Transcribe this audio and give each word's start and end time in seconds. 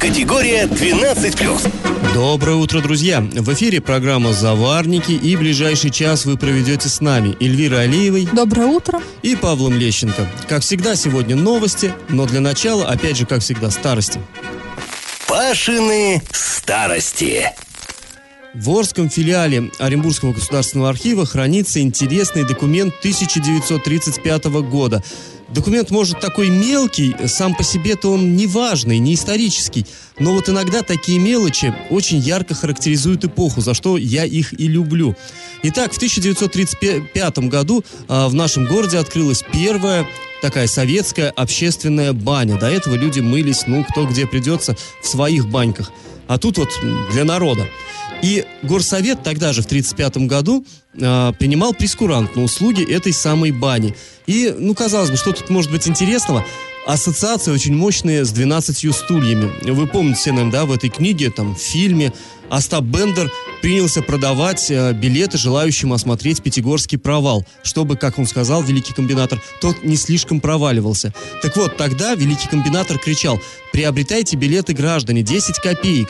Категория 0.00 0.64
12+. 0.66 2.12
Доброе 2.14 2.56
утро, 2.56 2.80
друзья! 2.80 3.20
В 3.20 3.52
эфире 3.54 3.80
программа 3.80 4.32
«Заварники» 4.32 5.12
и 5.12 5.36
ближайший 5.36 5.90
час 5.90 6.26
вы 6.26 6.36
проведете 6.36 6.88
с 6.88 7.00
нами 7.00 7.36
Эльвирой 7.40 7.84
Алиевой. 7.84 8.28
Доброе 8.30 8.66
утро. 8.66 9.00
И 9.22 9.34
Павлом 9.34 9.74
Лещенко. 9.74 10.28
Как 10.48 10.62
всегда, 10.62 10.96
сегодня 10.96 11.34
новости, 11.34 11.92
но 12.08 12.26
для 12.26 12.40
начала, 12.40 12.86
опять 12.86 13.16
же, 13.16 13.26
как 13.26 13.40
всегда, 13.40 13.70
старости. 13.70 14.20
Пашины 15.26 16.22
старости. 16.30 17.52
В 18.54 18.70
Орском 18.70 19.10
филиале 19.10 19.70
Оренбургского 19.78 20.32
государственного 20.32 20.88
архива 20.88 21.26
хранится 21.26 21.80
интересный 21.80 22.44
документ 22.44 22.94
1935 23.00 24.44
года. 24.62 25.02
Документ 25.48 25.90
может 25.90 26.20
такой 26.20 26.48
мелкий, 26.48 27.14
сам 27.26 27.54
по 27.54 27.62
себе-то 27.62 28.10
он 28.10 28.34
не 28.34 28.48
важный, 28.48 28.98
не 28.98 29.14
исторический, 29.14 29.86
но 30.18 30.32
вот 30.32 30.48
иногда 30.48 30.82
такие 30.82 31.20
мелочи 31.20 31.72
очень 31.88 32.18
ярко 32.18 32.54
характеризуют 32.54 33.24
эпоху, 33.24 33.60
за 33.60 33.72
что 33.72 33.96
я 33.96 34.24
их 34.24 34.58
и 34.58 34.66
люблю. 34.66 35.14
Итак, 35.62 35.92
в 35.92 35.96
1935 35.96 37.38
году 37.38 37.84
а, 38.08 38.28
в 38.28 38.34
нашем 38.34 38.66
городе 38.66 38.98
открылась 38.98 39.44
первая 39.52 40.06
такая 40.42 40.66
советская 40.66 41.30
общественная 41.30 42.12
баня. 42.12 42.58
До 42.58 42.68
этого 42.68 42.94
люди 42.94 43.20
мылись, 43.20 43.64
ну, 43.66 43.84
кто 43.84 44.04
где 44.06 44.26
придется, 44.26 44.76
в 45.00 45.06
своих 45.06 45.46
баньках. 45.46 45.92
А 46.26 46.38
тут 46.38 46.58
вот 46.58 46.70
для 47.12 47.24
народа. 47.24 47.66
И 48.22 48.44
горсовет 48.62 49.22
тогда 49.22 49.52
же, 49.52 49.62
в 49.62 49.66
1935 49.66 50.26
году, 50.26 50.64
э, 50.94 51.32
принимал 51.38 51.74
прескурант 51.74 52.36
на 52.36 52.42
услуги 52.42 52.90
этой 52.90 53.12
самой 53.12 53.50
бани. 53.50 53.94
И, 54.26 54.54
ну, 54.56 54.74
казалось 54.74 55.10
бы, 55.10 55.16
что 55.16 55.32
тут 55.32 55.50
может 55.50 55.70
быть 55.70 55.86
интересного? 55.86 56.44
Ассоциация 56.86 57.52
очень 57.52 57.74
мощная 57.74 58.24
с 58.24 58.30
12 58.30 58.92
стульями. 58.94 59.50
Вы 59.68 59.86
помните, 59.88 60.30
наверное, 60.30 60.52
да, 60.52 60.64
в 60.66 60.72
этой 60.72 60.88
книге, 60.88 61.30
там, 61.30 61.56
в 61.56 61.58
фильме 61.58 62.12
Остап 62.48 62.84
Бендер 62.84 63.30
принялся 63.60 64.02
продавать 64.02 64.70
э, 64.70 64.92
билеты 64.92 65.36
желающим 65.36 65.92
осмотреть 65.92 66.42
Пятигорский 66.42 66.96
провал, 66.96 67.44
чтобы, 67.64 67.96
как 67.96 68.20
он 68.20 68.26
сказал, 68.26 68.62
великий 68.62 68.92
комбинатор, 68.92 69.42
тот 69.60 69.82
не 69.82 69.96
слишком 69.96 70.40
проваливался. 70.40 71.12
Так 71.42 71.56
вот, 71.56 71.76
тогда 71.76 72.14
великий 72.14 72.48
комбинатор 72.48 72.98
кричал 72.98 73.40
«Приобретайте 73.72 74.36
билеты, 74.36 74.72
граждане, 74.72 75.22
10 75.22 75.58
копеек». 75.58 76.08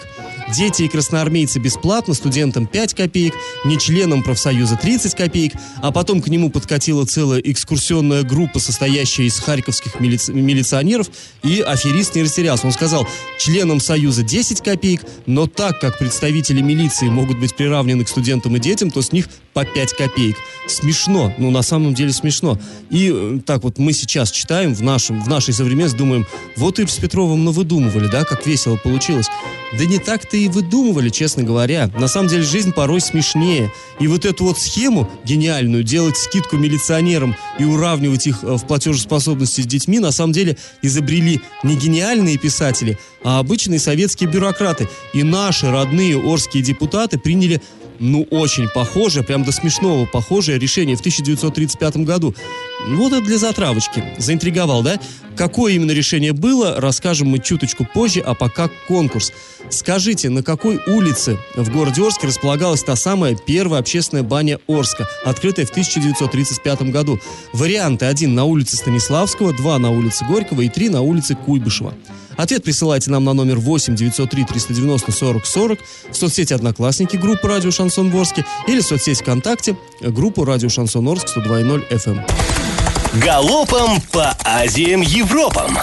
Дети 0.55 0.83
и 0.83 0.89
красноармейцы 0.89 1.59
бесплатно, 1.59 2.15
студентам 2.15 2.67
5 2.67 2.95
копеек, 2.95 3.35
не 3.65 3.79
членам 3.79 4.23
профсоюза 4.23 4.77
30 4.77 5.15
копеек, 5.17 5.53
а 5.83 5.91
потом 5.91 6.23
к 6.23 6.29
нему 6.29 6.51
подкатила 6.51 7.05
целая 7.05 7.41
экскурсионная 7.41 8.23
группа, 8.23 8.61
состоящая 8.61 9.25
из 9.25 9.41
харьковских 9.41 9.97
милици- 9.97 10.33
милиционеров, 10.33 11.09
и 11.43 11.61
аферист 11.61 12.15
не 12.15 12.23
растерялся. 12.23 12.67
Он 12.67 12.73
сказал, 12.73 13.09
членам 13.39 13.81
союза 13.81 14.23
10 14.23 14.61
копеек, 14.61 15.03
но 15.27 15.49
так 15.49 15.81
как 15.81 15.99
представители 15.99 16.61
милиции 16.61 17.09
могут 17.09 17.41
быть 17.41 17.57
приравнены 17.57 18.05
к 18.05 18.09
студентам 18.09 18.55
и 18.57 18.61
детям, 18.61 18.93
то 18.93 19.03
с 19.03 19.11
них 19.11 19.29
по 19.57 19.65
5 19.65 19.95
копеек. 19.95 20.37
Смешно, 20.69 21.33
ну 21.39 21.51
на 21.51 21.63
самом 21.63 21.95
деле 21.95 22.13
смешно. 22.13 22.59
И 22.91 23.11
э, 23.11 23.39
так 23.47 23.65
вот 23.65 23.79
мы 23.79 23.95
сейчас 23.95 24.31
читаем 24.31 24.75
в, 24.75 24.83
нашем, 24.83 25.25
в 25.25 25.29
нашей 25.29 25.55
современности, 25.55 25.97
думаем, 25.97 26.27
вот 26.59 26.79
и 26.79 26.87
с 26.87 26.97
Петровым 26.97 27.43
навыдумывали, 27.47 28.07
да, 28.07 28.25
как 28.25 28.47
весело 28.47 28.77
получилось. 28.77 29.29
Да 29.79 29.87
не 29.87 29.99
так-то 29.99 30.37
и 30.37 30.49
выдумывали, 30.49 31.09
честно 31.09 31.43
говоря. 31.43 31.91
На 31.99 32.07
самом 32.07 32.29
деле 32.29 32.43
жизнь 32.43 32.73
порой 32.73 33.01
смешнее. 33.01 33.73
И 33.99 34.07
вот 34.09 34.27
эту 34.27 34.45
вот 34.45 34.59
схему 34.59 35.11
гениальную, 35.25 35.83
делать 35.83 36.19
скидку 36.19 36.59
милиционерам 36.59 37.35
и 37.59 37.65
уравнивать 37.65 38.27
их 38.27 38.45
э, 38.45 38.57
в 38.57 38.67
платежеспособности 38.67 39.63
с 39.63 39.67
детьми, 39.67 40.01
на 40.01 40.13
самом 40.13 40.35
деле 40.35 40.59
изобрели 40.83 41.41
не 41.63 41.77
гениальные 41.77 42.37
писатели, 42.37 42.99
а 43.25 43.39
обычные 43.39 43.79
советские 43.79 44.29
бюрократы. 44.29 44.87
И 45.15 45.23
наши 45.23 45.71
родные 45.71 46.19
орские 46.19 46.63
депутаты 46.63 47.19
приняли 47.19 47.63
ну, 47.99 48.23
очень 48.31 48.69
похоже, 48.69 49.23
прям 49.23 49.45
до 49.45 49.53
смешного 49.53 50.07
похожее 50.07 50.59
решение 50.59 50.97
в 50.97 51.01
1935 51.01 51.99
году. 51.99 52.35
Вот 52.89 53.13
это 53.13 53.23
для 53.23 53.39
затравочки. 53.39 54.05
Заинтриговал, 54.19 54.83
да? 54.83 54.99
Какое 55.37 55.75
именно 55.75 55.93
решение 55.93 56.33
было, 56.33 56.81
расскажем 56.81 57.29
мы 57.29 57.39
чуточку 57.39 57.85
позже, 57.85 58.21
а 58.21 58.35
пока 58.35 58.69
конкурс. 58.89 59.33
Скажите, 59.71 60.31
на 60.31 60.43
какой 60.43 60.81
улице 60.87 61.39
в 61.57 61.71
городе 61.73 62.03
Орске 62.03 62.29
располагалась 62.29 62.83
та 62.83 62.97
самая 62.97 63.35
первая 63.35 63.81
общественная 63.81 64.23
баня 64.23 64.59
Орска, 64.67 65.09
открытая 65.25 65.67
в 65.67 65.71
1935 65.71 66.83
году? 66.91 67.21
Варианты. 67.53 68.07
Один 68.07 68.35
на 68.35 68.45
улице 68.45 68.77
Станиславского, 68.77 69.53
два 69.53 69.79
на 69.79 69.91
улице 69.91 70.25
Горького 70.25 70.63
и 70.63 70.69
три 70.69 70.89
на 70.89 71.03
улице 71.03 71.35
Куйбышева. 71.35 71.95
Ответ 72.37 72.63
присылайте 72.65 73.11
нам 73.11 73.25
на 73.25 73.33
номер 73.33 73.59
8 73.59 73.95
903 73.95 74.45
390 74.45 75.13
40 75.13 75.47
40 75.47 75.79
в 76.11 76.17
соцсети 76.17 76.53
«Одноклассники» 76.53 77.17
группы 77.17 77.49
«Радио 77.49 77.71
Шансон 77.71 78.11
Ворске» 78.11 78.45
или 78.69 78.81
в 78.81 78.87
соцсети 78.87 79.23
ВКонтакте 79.23 79.77
группу 80.01 80.45
«Радио 80.45 80.69
Шансон 80.69 81.09
Орск» 81.09 81.29
102.0 81.37 81.89
FM. 81.91 82.21
Галопом 83.25 84.01
по 84.13 84.37
Азиям 84.45 85.01
Европам. 85.01 85.79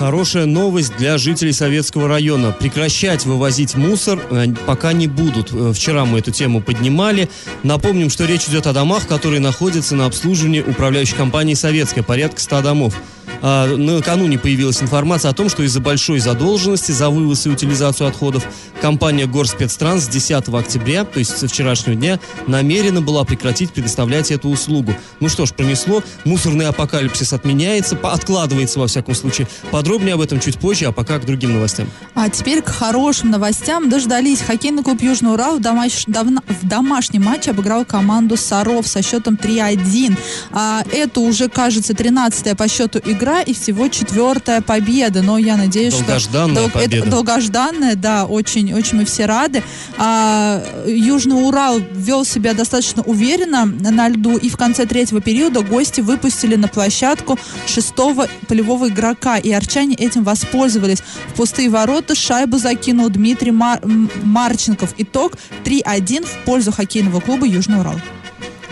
Хорошая 0.00 0.46
новость 0.46 0.96
для 0.96 1.18
жителей 1.18 1.52
Советского 1.52 2.08
района. 2.08 2.52
Прекращать 2.58 3.26
вывозить 3.26 3.74
мусор 3.74 4.18
э, 4.30 4.46
пока 4.66 4.94
не 4.94 5.06
будут. 5.06 5.52
Э, 5.52 5.74
Вчера 5.74 6.06
мы 6.06 6.20
эту 6.20 6.30
тему 6.30 6.62
поднимали. 6.62 7.28
Напомним, 7.64 8.08
что 8.08 8.24
речь 8.24 8.48
идет 8.48 8.66
о 8.66 8.72
домах, 8.72 9.06
которые 9.06 9.40
находятся 9.40 9.94
на 9.96 10.06
обслуживании 10.06 10.62
управляющей 10.62 11.14
компании 11.14 11.52
«Советская», 11.52 12.02
порядка 12.02 12.40
100 12.40 12.62
домов. 12.62 12.94
А, 13.42 13.66
накануне 13.66 14.38
появилась 14.38 14.82
информация 14.82 15.30
о 15.30 15.34
том, 15.34 15.48
что 15.48 15.62
из-за 15.62 15.80
большой 15.80 16.18
задолженности 16.18 16.92
за 16.92 17.10
вывоз 17.10 17.46
и 17.46 17.50
утилизацию 17.50 18.08
отходов 18.08 18.44
компания 18.80 19.26
Горспецтранс 19.26 20.04
с 20.04 20.08
10 20.08 20.48
октября, 20.48 21.04
то 21.04 21.18
есть 21.18 21.36
со 21.36 21.48
вчерашнего 21.48 21.94
дня, 21.94 22.20
намерена 22.46 23.00
была 23.00 23.24
прекратить 23.24 23.72
предоставлять 23.72 24.30
эту 24.30 24.48
услугу. 24.48 24.94
Ну 25.20 25.28
что 25.28 25.46
ж, 25.46 25.52
пронесло. 25.52 26.02
Мусорный 26.24 26.66
апокалипсис 26.66 27.32
отменяется, 27.32 27.98
откладывается 28.02 28.78
во 28.78 28.86
всяком 28.86 29.14
случае. 29.14 29.46
Подробнее 29.70 30.14
об 30.14 30.20
этом 30.20 30.40
чуть 30.40 30.58
позже, 30.58 30.86
а 30.86 30.92
пока 30.92 31.18
к 31.18 31.26
другим 31.26 31.52
новостям. 31.52 31.88
А 32.14 32.28
теперь 32.28 32.62
к 32.62 32.68
хорошим 32.68 33.30
новостям. 33.30 33.88
Дождались. 33.88 34.40
Хоккейный 34.40 34.82
клуб 34.82 35.02
Южный 35.02 35.32
Урал 35.32 35.58
в, 35.58 35.60
домаш- 35.60 36.06
в 36.06 36.66
домашнем 36.66 37.24
матче 37.24 37.50
обыграл 37.52 37.84
команду 37.84 38.36
Саров 38.36 38.86
со 38.86 39.02
счетом 39.02 39.34
3-1. 39.34 40.16
А, 40.52 40.82
это 40.92 41.20
уже, 41.20 41.48
кажется, 41.48 41.92
13-я 41.92 42.54
по 42.54 42.68
счету 42.68 43.00
игра 43.04 43.29
и 43.42 43.54
всего 43.54 43.88
четвертая 43.88 44.60
победа. 44.60 45.22
Но 45.22 45.38
я 45.38 45.56
надеюсь, 45.56 45.94
Долгожданная 45.94 46.68
что... 46.68 46.78
это 46.78 46.78
победа. 46.78 47.10
долгожданная, 47.10 47.94
да, 47.96 48.26
очень, 48.26 48.72
очень 48.74 48.98
мы 48.98 49.04
все 49.04 49.26
рады. 49.26 49.62
А, 49.98 50.62
Южный 50.86 51.36
Урал 51.46 51.80
вел 51.92 52.24
себя 52.24 52.52
достаточно 52.54 53.02
уверенно 53.02 53.64
на 53.64 54.08
льду, 54.08 54.36
и 54.36 54.48
в 54.48 54.56
конце 54.56 54.86
третьего 54.86 55.20
периода 55.20 55.62
гости 55.62 56.00
выпустили 56.00 56.56
на 56.56 56.68
площадку 56.68 57.38
шестого 57.66 58.28
полевого 58.48 58.88
игрока, 58.88 59.36
и 59.38 59.50
арчане 59.52 59.94
этим 59.94 60.24
воспользовались. 60.24 61.02
В 61.28 61.34
пустые 61.34 61.70
ворота 61.70 62.14
шайбу 62.14 62.58
закинул 62.58 63.08
Дмитрий 63.08 63.52
Мар- 63.52 63.80
Марченков. 64.22 64.94
Итог 64.98 65.32
3-1 65.64 66.26
в 66.26 66.44
пользу 66.44 66.72
хоккейного 66.72 67.20
клуба 67.20 67.46
Южный 67.46 67.80
Урал. 67.80 68.00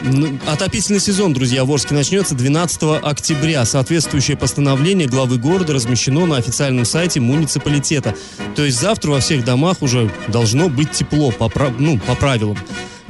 Ну, 0.04 0.38
Отопительный 0.46 1.00
сезон, 1.00 1.32
друзья, 1.32 1.64
в 1.64 1.72
Орске 1.72 1.94
начнется 1.94 2.34
12 2.34 3.02
октября. 3.02 3.64
Соответствующее 3.64 4.36
постановление 4.36 5.08
главы 5.08 5.38
города 5.38 5.72
размещено 5.72 6.24
на 6.26 6.36
официальном 6.36 6.84
сайте 6.84 7.20
муниципалитета. 7.20 8.14
То 8.54 8.64
есть 8.64 8.80
завтра 8.80 9.10
во 9.10 9.20
всех 9.20 9.44
домах 9.44 9.82
уже 9.82 10.10
должно 10.28 10.68
быть 10.68 10.92
тепло, 10.92 11.32
по, 11.32 11.50
ну, 11.78 11.98
по 11.98 12.14
правилам. 12.14 12.56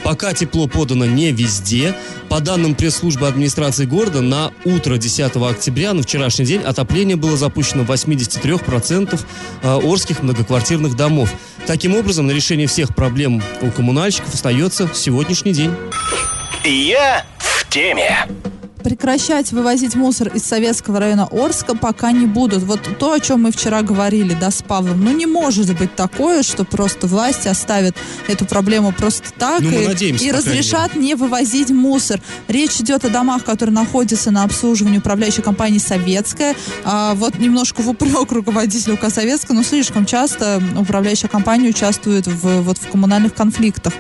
Пока 0.03 0.33
тепло 0.33 0.67
подано 0.67 1.05
не 1.05 1.33
везде. 1.33 1.95
По 2.31 2.41
данным 2.41 2.75
пресс-службы 2.75 3.27
администрации 3.27 3.85
города, 3.85 4.23
на 4.23 4.53
утро 4.65 4.97
10 4.97 5.37
октября, 5.37 5.93
на 5.93 6.03
вчерашний 6.03 6.47
день, 6.47 6.63
отопление 6.63 7.17
было 7.17 7.37
запущено 7.37 7.85
в 7.85 7.91
83% 7.91 9.21
э, 9.63 9.81
орских 9.83 10.23
многоквартирных 10.23 10.97
домов. 10.97 11.31
Таким 11.67 11.95
образом, 11.97 12.27
на 12.27 12.33
решение 12.33 12.67
всех 12.67 12.95
проблем 12.95 13.43
у 13.61 13.71
коммунальщиков 13.71 14.33
остается 14.33 14.89
сегодняшний 14.95 15.53
день. 15.53 15.73
Я 16.65 17.25
в 17.39 17.69
теме. 17.69 18.27
Прекращать 18.89 19.53
вывозить 19.53 19.97
мусор 19.97 20.29
из 20.29 20.45
советского 20.45 20.99
района 20.99 21.29
Орска 21.31 21.77
пока 21.77 22.11
не 22.11 22.25
будут. 22.25 22.63
Вот 22.63 22.81
то, 22.99 23.13
о 23.13 23.21
чем 23.21 23.43
мы 23.43 23.53
вчера 23.53 23.83
говорили, 23.83 24.35
да, 24.41 24.51
с 24.51 24.63
Павлом. 24.63 25.05
Ну, 25.05 25.11
не 25.15 25.27
может 25.27 25.77
быть 25.79 25.95
такое, 25.95 26.43
что 26.43 26.65
просто 26.65 27.07
власти 27.07 27.49
оставят 27.49 27.95
эту 28.29 28.47
проблему 28.47 28.93
просто 28.93 29.31
так 29.39 29.61
Ну, 29.61 29.71
и, 29.71 29.87
надеемся, 29.89 30.25
и 30.25 30.33
разрешат 30.33 30.97
не 30.97 31.17
вывозить 31.17 31.69
мусор. 31.69 32.23
Речь 32.49 32.81
идет 32.81 33.05
о 33.05 33.11
домах, 33.11 33.45
которые 33.45 33.75
находятся 33.75 34.31
на 34.31 34.45
обслуживании 34.45 34.99
управляющей 34.99 35.43
компании 35.43 35.79
«Советская». 35.79 36.57
А, 36.83 37.13
вот 37.15 37.39
немножко 37.39 37.83
в 37.83 37.91
упрек 37.91 38.33
руководителю 38.33 38.95
УК 38.95 39.11
«Советская», 39.11 39.55
но 39.55 39.63
слишком 39.63 40.07
часто 40.07 40.63
управляющая 40.79 41.29
компания 41.29 41.69
участвует 41.69 42.27
в, 42.27 42.63
вот, 42.63 42.79
в 42.79 42.89
коммунальных 42.89 43.35
конфликтах. 43.35 43.93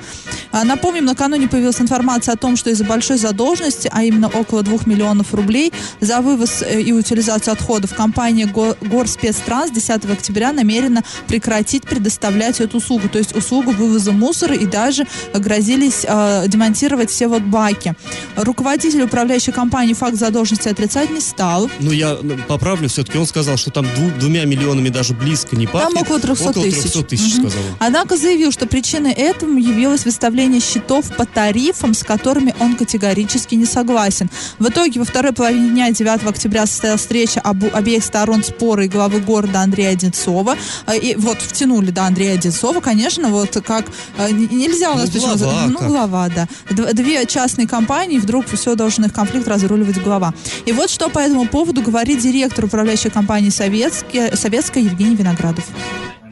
А, 0.50 0.64
напомним, 0.64 1.04
накануне 1.04 1.46
появилась 1.46 1.78
информация 1.78 2.32
о 2.32 2.38
том, 2.38 2.56
что 2.56 2.70
из-за 2.70 2.84
большой 2.84 3.18
задолженности, 3.18 3.90
а 3.92 4.02
именно 4.02 4.28
около 4.28 4.62
2 4.62 4.77
миллионов 4.86 5.34
рублей, 5.34 5.72
за 6.00 6.20
вывоз 6.20 6.62
э, 6.62 6.80
и 6.80 6.92
утилизацию 6.92 7.52
отходов 7.52 7.94
компания 7.94 8.46
Го- 8.46 8.76
Горспецтранс 8.80 9.70
10 9.70 10.04
октября 10.10 10.52
намерена 10.52 11.02
прекратить 11.26 11.82
предоставлять 11.84 12.60
эту 12.60 12.78
услугу, 12.78 13.08
то 13.08 13.18
есть 13.18 13.34
услугу 13.36 13.70
вывоза 13.72 14.12
мусора 14.12 14.54
и 14.54 14.66
даже 14.66 15.06
грозились 15.34 16.04
э, 16.06 16.44
демонтировать 16.48 17.10
все 17.10 17.28
вот 17.28 17.42
баки. 17.42 17.94
Руководитель 18.36 19.02
управляющей 19.02 19.52
компании 19.52 19.94
факт 19.94 20.16
задолженности 20.16 20.68
отрицать 20.68 21.10
не 21.10 21.20
стал. 21.20 21.70
Ну, 21.80 21.90
я 21.92 22.16
ну, 22.22 22.36
поправлю, 22.46 22.88
все-таки 22.88 23.18
он 23.18 23.26
сказал, 23.26 23.56
что 23.56 23.70
там 23.70 23.84
дву- 23.86 24.16
двумя 24.18 24.44
миллионами 24.44 24.88
даже 24.88 25.14
близко 25.14 25.56
не 25.56 25.66
пахнет. 25.66 25.94
Там 25.94 26.02
около 26.02 26.20
300 26.20 26.50
Около 26.50 26.64
тысяч. 26.64 26.82
300 26.82 27.02
тысяч, 27.04 27.34
Мгм. 27.36 27.50
сказал. 27.50 27.66
Однако 27.78 28.16
заявил, 28.16 28.52
что 28.52 28.66
причиной 28.66 29.12
этому 29.12 29.58
явилось 29.58 30.04
выставление 30.04 30.60
счетов 30.60 31.14
по 31.16 31.24
тарифам, 31.26 31.94
с 31.94 32.02
которыми 32.02 32.54
он 32.60 32.76
категорически 32.76 33.54
не 33.54 33.66
согласен. 33.66 34.30
В 34.58 34.68
итоге 34.68 34.98
во 34.98 35.04
второй 35.06 35.32
половине 35.32 35.70
дня 35.70 35.90
9 35.92 36.24
октября 36.28 36.66
состоялась 36.66 37.00
встреча 37.02 37.40
обу- 37.44 37.70
обеих 37.72 38.02
сторон 38.04 38.42
спора 38.42 38.84
и 38.84 38.88
главы 38.88 39.20
города 39.20 39.60
Андрея 39.60 39.90
Одинцова. 39.90 40.56
Э, 40.86 40.98
И 40.98 41.14
вот 41.14 41.38
втянули, 41.40 41.90
да, 41.90 42.06
Андрея 42.06 42.34
Одинцова, 42.34 42.80
конечно, 42.80 43.28
вот 43.28 43.56
как 43.64 43.86
н- 44.18 44.48
нельзя 44.50 44.90
у 44.92 44.96
нас 44.96 45.06
Ну, 45.06 45.12
почему- 45.12 45.36
глава 45.36 45.66
ну, 45.68 45.78
как. 45.78 45.88
глава, 45.88 46.28
да. 46.28 46.48
Дв- 46.70 46.92
Две 46.92 47.24
частные 47.26 47.68
компании, 47.68 48.18
вдруг 48.18 48.46
все 48.52 48.74
должен 48.74 49.04
их 49.04 49.12
конфликт 49.12 49.46
разруливать 49.46 50.02
глава. 50.02 50.34
И 50.66 50.72
вот 50.72 50.90
что 50.90 51.08
по 51.08 51.20
этому 51.20 51.46
поводу 51.46 51.80
говорит 51.82 52.20
директор 52.20 52.64
управляющей 52.64 53.10
компании 53.10 53.50
«Советская», 53.50 54.34
Советская 54.36 54.82
Евгений 54.82 55.14
Виноградов. 55.14 55.64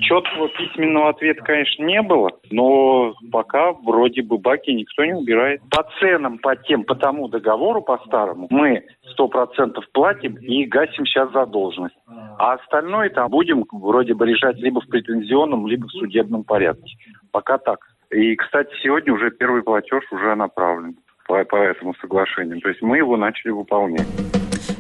Четкого 0.07 0.49
письменного 0.51 1.09
ответа, 1.09 1.43
конечно, 1.43 1.83
не 1.83 2.01
было, 2.01 2.31
но 2.53 3.13
пока 3.33 3.73
вроде 3.73 4.23
бы 4.23 4.39
баки 4.39 4.71
никто 4.71 5.05
не 5.05 5.15
убирает. 5.15 5.61
По 5.69 5.85
ценам, 5.99 6.39
по 6.39 6.55
тем, 6.55 6.85
по 6.85 6.95
тому 6.95 7.27
договору, 7.27 7.83
по 7.83 7.99
старому, 8.07 8.47
мы 8.49 8.85
сто 9.11 9.27
процентов 9.27 9.85
платим 9.93 10.37
и 10.37 10.65
гасим 10.65 11.07
сейчас 11.07 11.33
задолженность. 11.33 11.97
А 12.39 12.53
остальное 12.53 13.11
там 13.11 13.29
будем 13.29 13.65
вроде 13.73 14.15
бы 14.15 14.27
решать 14.27 14.57
либо 14.59 14.81
в 14.81 14.87
претензионном, 14.87 15.67
либо 15.67 15.89
в 15.89 15.91
судебном 15.91 16.45
порядке. 16.45 16.97
Пока 17.33 17.59
так. 17.59 17.81
И, 18.11 18.37
кстати, 18.37 18.71
сегодня 18.85 19.13
уже 19.13 19.33
первый 19.33 19.65
платеж 19.65 20.05
уже 20.13 20.37
направлен 20.37 20.95
по, 21.27 21.43
по 21.45 21.57
этому 21.57 21.95
соглашению. 21.95 22.61
То 22.61 22.69
есть 22.69 22.81
мы 22.81 22.99
его 22.99 23.17
начали 23.17 23.51
выполнять. 23.51 24.07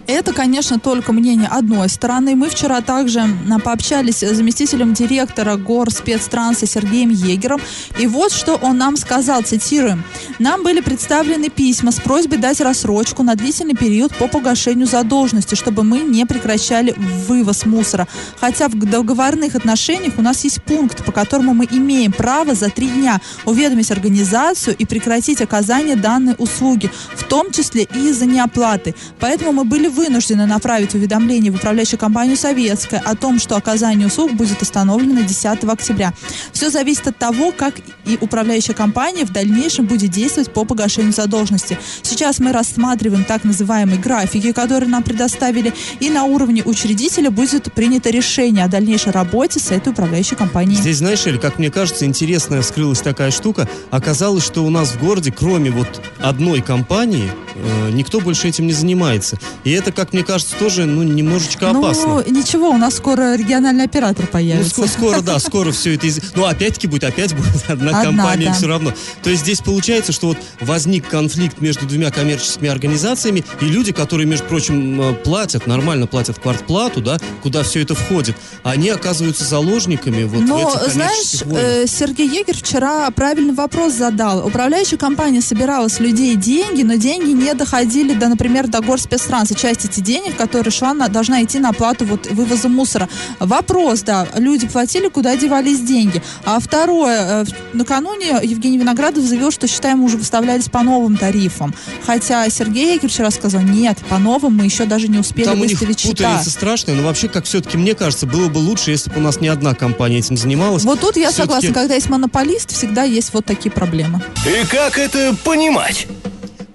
Это, 0.06 0.32
конечно, 0.32 0.78
только 0.78 1.12
мнение 1.12 1.48
одной 1.48 1.88
стороны. 1.88 2.36
Мы 2.36 2.48
вчера 2.48 2.80
также 2.80 3.24
пообщались 3.64 4.22
с 4.22 4.36
заместителем 4.36 4.94
директора 4.94 5.56
Горспецтранса 5.56 6.66
Сергеем 6.66 7.10
Егером. 7.10 7.60
И 7.98 8.06
вот 8.06 8.30
что 8.30 8.54
он 8.54 8.78
нам 8.78 8.96
сказал, 8.96 9.42
цитируем. 9.42 10.04
«Нам 10.38 10.62
были 10.62 10.80
представлены 10.80 11.48
письма 11.48 11.90
с 11.90 11.96
просьбой 11.96 12.38
дать 12.38 12.60
рассрочку 12.60 13.22
на 13.22 13.34
длительный 13.34 13.74
период 13.74 14.14
по 14.14 14.28
погашению 14.28 14.86
задолженности, 14.86 15.56
чтобы 15.56 15.82
мы 15.82 16.00
не 16.00 16.24
прекращали 16.24 16.94
вывоз 17.26 17.66
мусора. 17.66 18.06
Хотя 18.40 18.68
в 18.68 18.76
договорных 18.76 19.56
отношениях 19.56 20.14
у 20.18 20.22
нас 20.22 20.44
есть 20.44 20.62
пункт, 20.62 21.04
по 21.04 21.10
которому 21.10 21.52
мы 21.52 21.66
имеем 21.70 22.12
право 22.12 22.54
за 22.54 22.70
три 22.70 22.88
дня 22.88 23.20
уведомить 23.44 23.90
организацию 23.90 24.76
и 24.76 24.84
прекратить 24.84 25.40
оказание 25.40 25.96
данной 25.96 26.36
услуги, 26.38 26.90
в 27.14 27.24
том 27.24 27.50
числе 27.50 27.88
и 27.94 28.08
из-за 28.10 28.26
неоплаты. 28.26 28.94
Поэтому 29.18 29.52
мы 29.52 29.64
были 29.64 29.88
вынуждены 29.96 30.46
направить 30.46 30.94
уведомление 30.94 31.50
в 31.50 31.56
управляющую 31.56 31.98
компанию 31.98 32.36
«Советская» 32.36 33.00
о 33.00 33.16
том, 33.16 33.40
что 33.40 33.56
оказание 33.56 34.06
услуг 34.06 34.32
будет 34.32 34.62
остановлено 34.62 35.22
10 35.22 35.64
октября. 35.64 36.12
Все 36.52 36.70
зависит 36.70 37.08
от 37.08 37.18
того, 37.18 37.52
как 37.52 37.74
и 38.04 38.18
управляющая 38.20 38.74
компания 38.74 39.24
в 39.24 39.32
дальнейшем 39.32 39.86
будет 39.86 40.10
действовать 40.10 40.52
по 40.52 40.64
погашению 40.64 41.12
задолженности. 41.12 41.78
Сейчас 42.02 42.38
мы 42.38 42.52
рассматриваем 42.52 43.24
так 43.24 43.44
называемые 43.44 43.98
графики, 43.98 44.52
которые 44.52 44.88
нам 44.88 45.02
предоставили, 45.02 45.72
и 45.98 46.10
на 46.10 46.24
уровне 46.24 46.62
учредителя 46.62 47.30
будет 47.30 47.72
принято 47.72 48.10
решение 48.10 48.64
о 48.64 48.68
дальнейшей 48.68 49.12
работе 49.12 49.58
с 49.58 49.70
этой 49.70 49.92
управляющей 49.92 50.36
компанией. 50.36 50.76
Здесь, 50.76 50.98
знаешь, 50.98 51.26
Эль, 51.26 51.38
как 51.38 51.58
мне 51.58 51.70
кажется, 51.70 52.04
интересная 52.04 52.62
вскрылась 52.62 53.00
такая 53.00 53.30
штука. 53.30 53.68
Оказалось, 53.90 54.44
что 54.44 54.64
у 54.64 54.70
нас 54.70 54.90
в 54.90 55.00
городе, 55.00 55.32
кроме 55.32 55.70
вот 55.70 56.02
одной 56.20 56.60
компании, 56.60 57.30
э, 57.54 57.90
никто 57.92 58.20
больше 58.20 58.48
этим 58.48 58.66
не 58.66 58.72
занимается. 58.72 59.38
И 59.64 59.70
это, 59.70 59.85
как 59.94 60.12
мне 60.12 60.22
кажется, 60.24 60.54
тоже, 60.58 60.84
ну, 60.86 61.02
немножечко 61.02 61.70
опасно. 61.70 62.22
Ну, 62.26 62.30
ничего, 62.30 62.70
у 62.70 62.76
нас 62.76 62.96
скоро 62.96 63.34
региональный 63.36 63.84
оператор 63.84 64.24
Ну, 64.26 64.30
появится. 64.32 64.70
скоро, 64.70 64.86
скоро, 64.88 65.20
да, 65.20 65.38
скоро 65.38 65.72
все 65.72 65.94
это... 65.94 66.06
из- 66.06 66.20
Ну, 66.34 66.44
опять-таки 66.46 66.86
будет, 66.86 67.04
опять 67.04 67.34
будет 67.34 67.46
одна, 67.68 67.90
Одна, 67.98 68.02
компания 68.04 68.46
да. 68.46 68.52
все 68.54 68.66
равно. 68.66 68.92
То 69.22 69.30
есть 69.30 69.42
здесь 69.42 69.60
получается, 69.60 70.12
что 70.12 70.28
вот 70.28 70.38
возник 70.60 71.08
конфликт 71.08 71.60
между 71.60 71.86
двумя 71.86 72.10
коммерческими 72.10 72.68
организациями, 72.68 73.44
и 73.60 73.64
люди, 73.66 73.92
которые, 73.92 74.26
между 74.26 74.46
прочим, 74.46 75.00
э, 75.00 75.14
платят, 75.14 75.66
нормально 75.66 76.06
платят 76.06 76.38
квартплату, 76.38 77.00
да, 77.00 77.18
куда 77.42 77.62
все 77.62 77.82
это 77.82 77.94
входит, 77.94 78.36
они 78.62 78.88
оказываются 78.90 79.44
заложниками 79.44 80.24
вот 80.24 80.40
в 80.42 80.46
Но, 80.46 80.58
этих 80.70 80.92
знаешь, 80.92 81.42
войнах. 81.44 81.62
э, 81.62 81.86
Сергей 81.86 82.28
Егер 82.28 82.56
вчера 82.56 83.10
правильный 83.10 83.54
вопрос 83.54 83.94
задал. 83.94 84.46
Управляющая 84.46 84.98
компания 84.98 85.40
собирала 85.40 85.88
с 85.88 86.00
людей 86.00 86.34
деньги, 86.36 86.82
но 86.82 86.94
деньги 86.94 87.30
не 87.32 87.52
доходили 87.54 88.14
до, 88.14 88.28
например, 88.28 88.68
до 88.68 88.80
горспецтранса. 88.80 89.54
Часть 89.54 89.75
этих 89.84 90.02
денег, 90.02 90.36
которая 90.36 90.70
шла 90.70 90.94
на, 90.94 91.08
должна 91.08 91.42
идти 91.42 91.58
на 91.58 91.70
оплату 91.70 92.04
вот, 92.04 92.26
вывоза 92.30 92.68
мусора. 92.68 93.08
Вопрос, 93.38 94.02
да, 94.02 94.26
люди 94.36 94.66
платили, 94.66 95.08
куда 95.08 95.36
девались 95.36 95.80
деньги. 95.80 96.22
А 96.44 96.58
второе, 96.60 97.42
э, 97.42 97.44
накануне 97.72 98.38
Евгений 98.42 98.78
Виноградов 98.78 99.24
заявил, 99.24 99.50
что, 99.50 99.66
считаем, 99.66 100.02
уже 100.02 100.16
выставлялись 100.16 100.68
по 100.68 100.82
новым 100.82 101.16
тарифам. 101.16 101.74
Хотя 102.04 102.48
Сергей 102.48 102.94
Егер 102.94 103.10
вчера 103.10 103.30
сказал, 103.30 103.62
нет, 103.62 103.98
по 104.08 104.18
новым 104.18 104.54
мы 104.56 104.64
еще 104.64 104.84
даже 104.84 105.08
не 105.08 105.18
успели 105.18 105.46
Там 105.46 105.60
у 105.60 105.64
них 105.64 105.72
выставить 105.72 106.00
счета. 106.00 106.10
путаница 106.10 106.50
страшная, 106.50 106.94
но 106.94 107.02
вообще, 107.02 107.28
как 107.28 107.44
все-таки 107.44 107.76
мне 107.76 107.94
кажется, 107.94 108.26
было 108.26 108.48
бы 108.48 108.58
лучше, 108.58 108.90
если 108.90 109.10
бы 109.10 109.18
у 109.18 109.20
нас 109.20 109.40
не 109.40 109.48
одна 109.48 109.74
компания 109.74 110.18
этим 110.18 110.36
занималась. 110.36 110.84
Вот 110.84 111.00
тут 111.00 111.16
я 111.16 111.32
согласна, 111.32 111.72
когда 111.72 111.94
есть 111.94 112.08
монополист, 112.08 112.72
всегда 112.72 113.02
есть 113.02 113.32
вот 113.32 113.44
такие 113.44 113.70
проблемы. 113.70 114.22
И 114.46 114.66
как 114.66 114.98
это 114.98 115.34
понимать? 115.44 116.06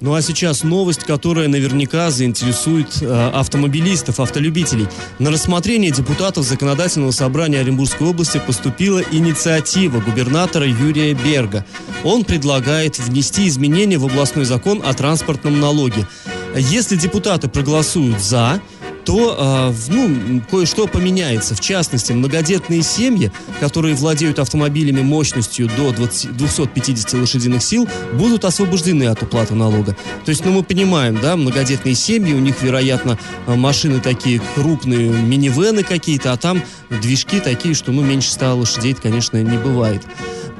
Ну 0.01 0.15
а 0.15 0.21
сейчас 0.23 0.63
новость, 0.63 1.03
которая 1.03 1.47
наверняка 1.47 2.09
заинтересует 2.09 3.03
э, 3.03 3.29
автомобилистов, 3.35 4.19
автолюбителей. 4.19 4.87
На 5.19 5.29
рассмотрение 5.29 5.91
депутатов 5.91 6.43
Законодательного 6.43 7.11
собрания 7.11 7.59
Оренбургской 7.59 8.07
области 8.07 8.41
поступила 8.45 8.99
инициатива 9.11 9.99
губернатора 9.99 10.65
Юрия 10.65 11.13
Берга. 11.13 11.63
Он 12.03 12.23
предлагает 12.23 12.97
внести 12.97 13.47
изменения 13.47 13.99
в 13.99 14.05
областной 14.05 14.45
закон 14.45 14.81
о 14.83 14.91
транспортном 14.95 15.59
налоге. 15.59 16.07
Если 16.55 16.95
депутаты 16.95 17.47
проголосуют 17.47 18.19
«за», 18.19 18.59
то 19.05 19.71
в- 19.71 19.89
ну, 19.89 20.41
кое-что 20.49 20.87
поменяется. 20.87 21.55
В 21.55 21.59
частности, 21.59 22.11
многодетные 22.13 22.81
семьи, 22.83 23.31
которые 23.59 23.95
владеют 23.95 24.39
автомобилями 24.39 25.01
мощностью 25.01 25.69
до 25.77 25.91
20 25.91 26.35
250 26.37 27.13
лошадиных 27.19 27.63
сил, 27.63 27.87
будут 28.13 28.45
освобождены 28.45 29.05
от 29.05 29.21
уплаты 29.23 29.55
налога. 29.55 29.95
То 30.25 30.29
есть, 30.29 30.45
ну, 30.45 30.51
мы 30.51 30.63
понимаем, 30.63 31.19
да, 31.21 31.35
многодетные 31.35 31.95
семьи, 31.95 32.33
у 32.33 32.39
них, 32.39 32.61
вероятно, 32.61 33.17
э, 33.47 33.55
машины 33.55 33.99
такие 33.99 34.41
крупные, 34.55 35.09
минивены 35.09 35.83
какие-то, 35.83 36.31
а 36.33 36.37
там 36.37 36.61
движки 36.89 37.39
такие, 37.39 37.73
что, 37.75 37.91
ну, 37.91 38.01
меньше 38.01 38.31
100 38.31 38.55
лошадей, 38.55 38.93
конечно, 38.93 39.41
не 39.41 39.57
бывает. 39.57 40.03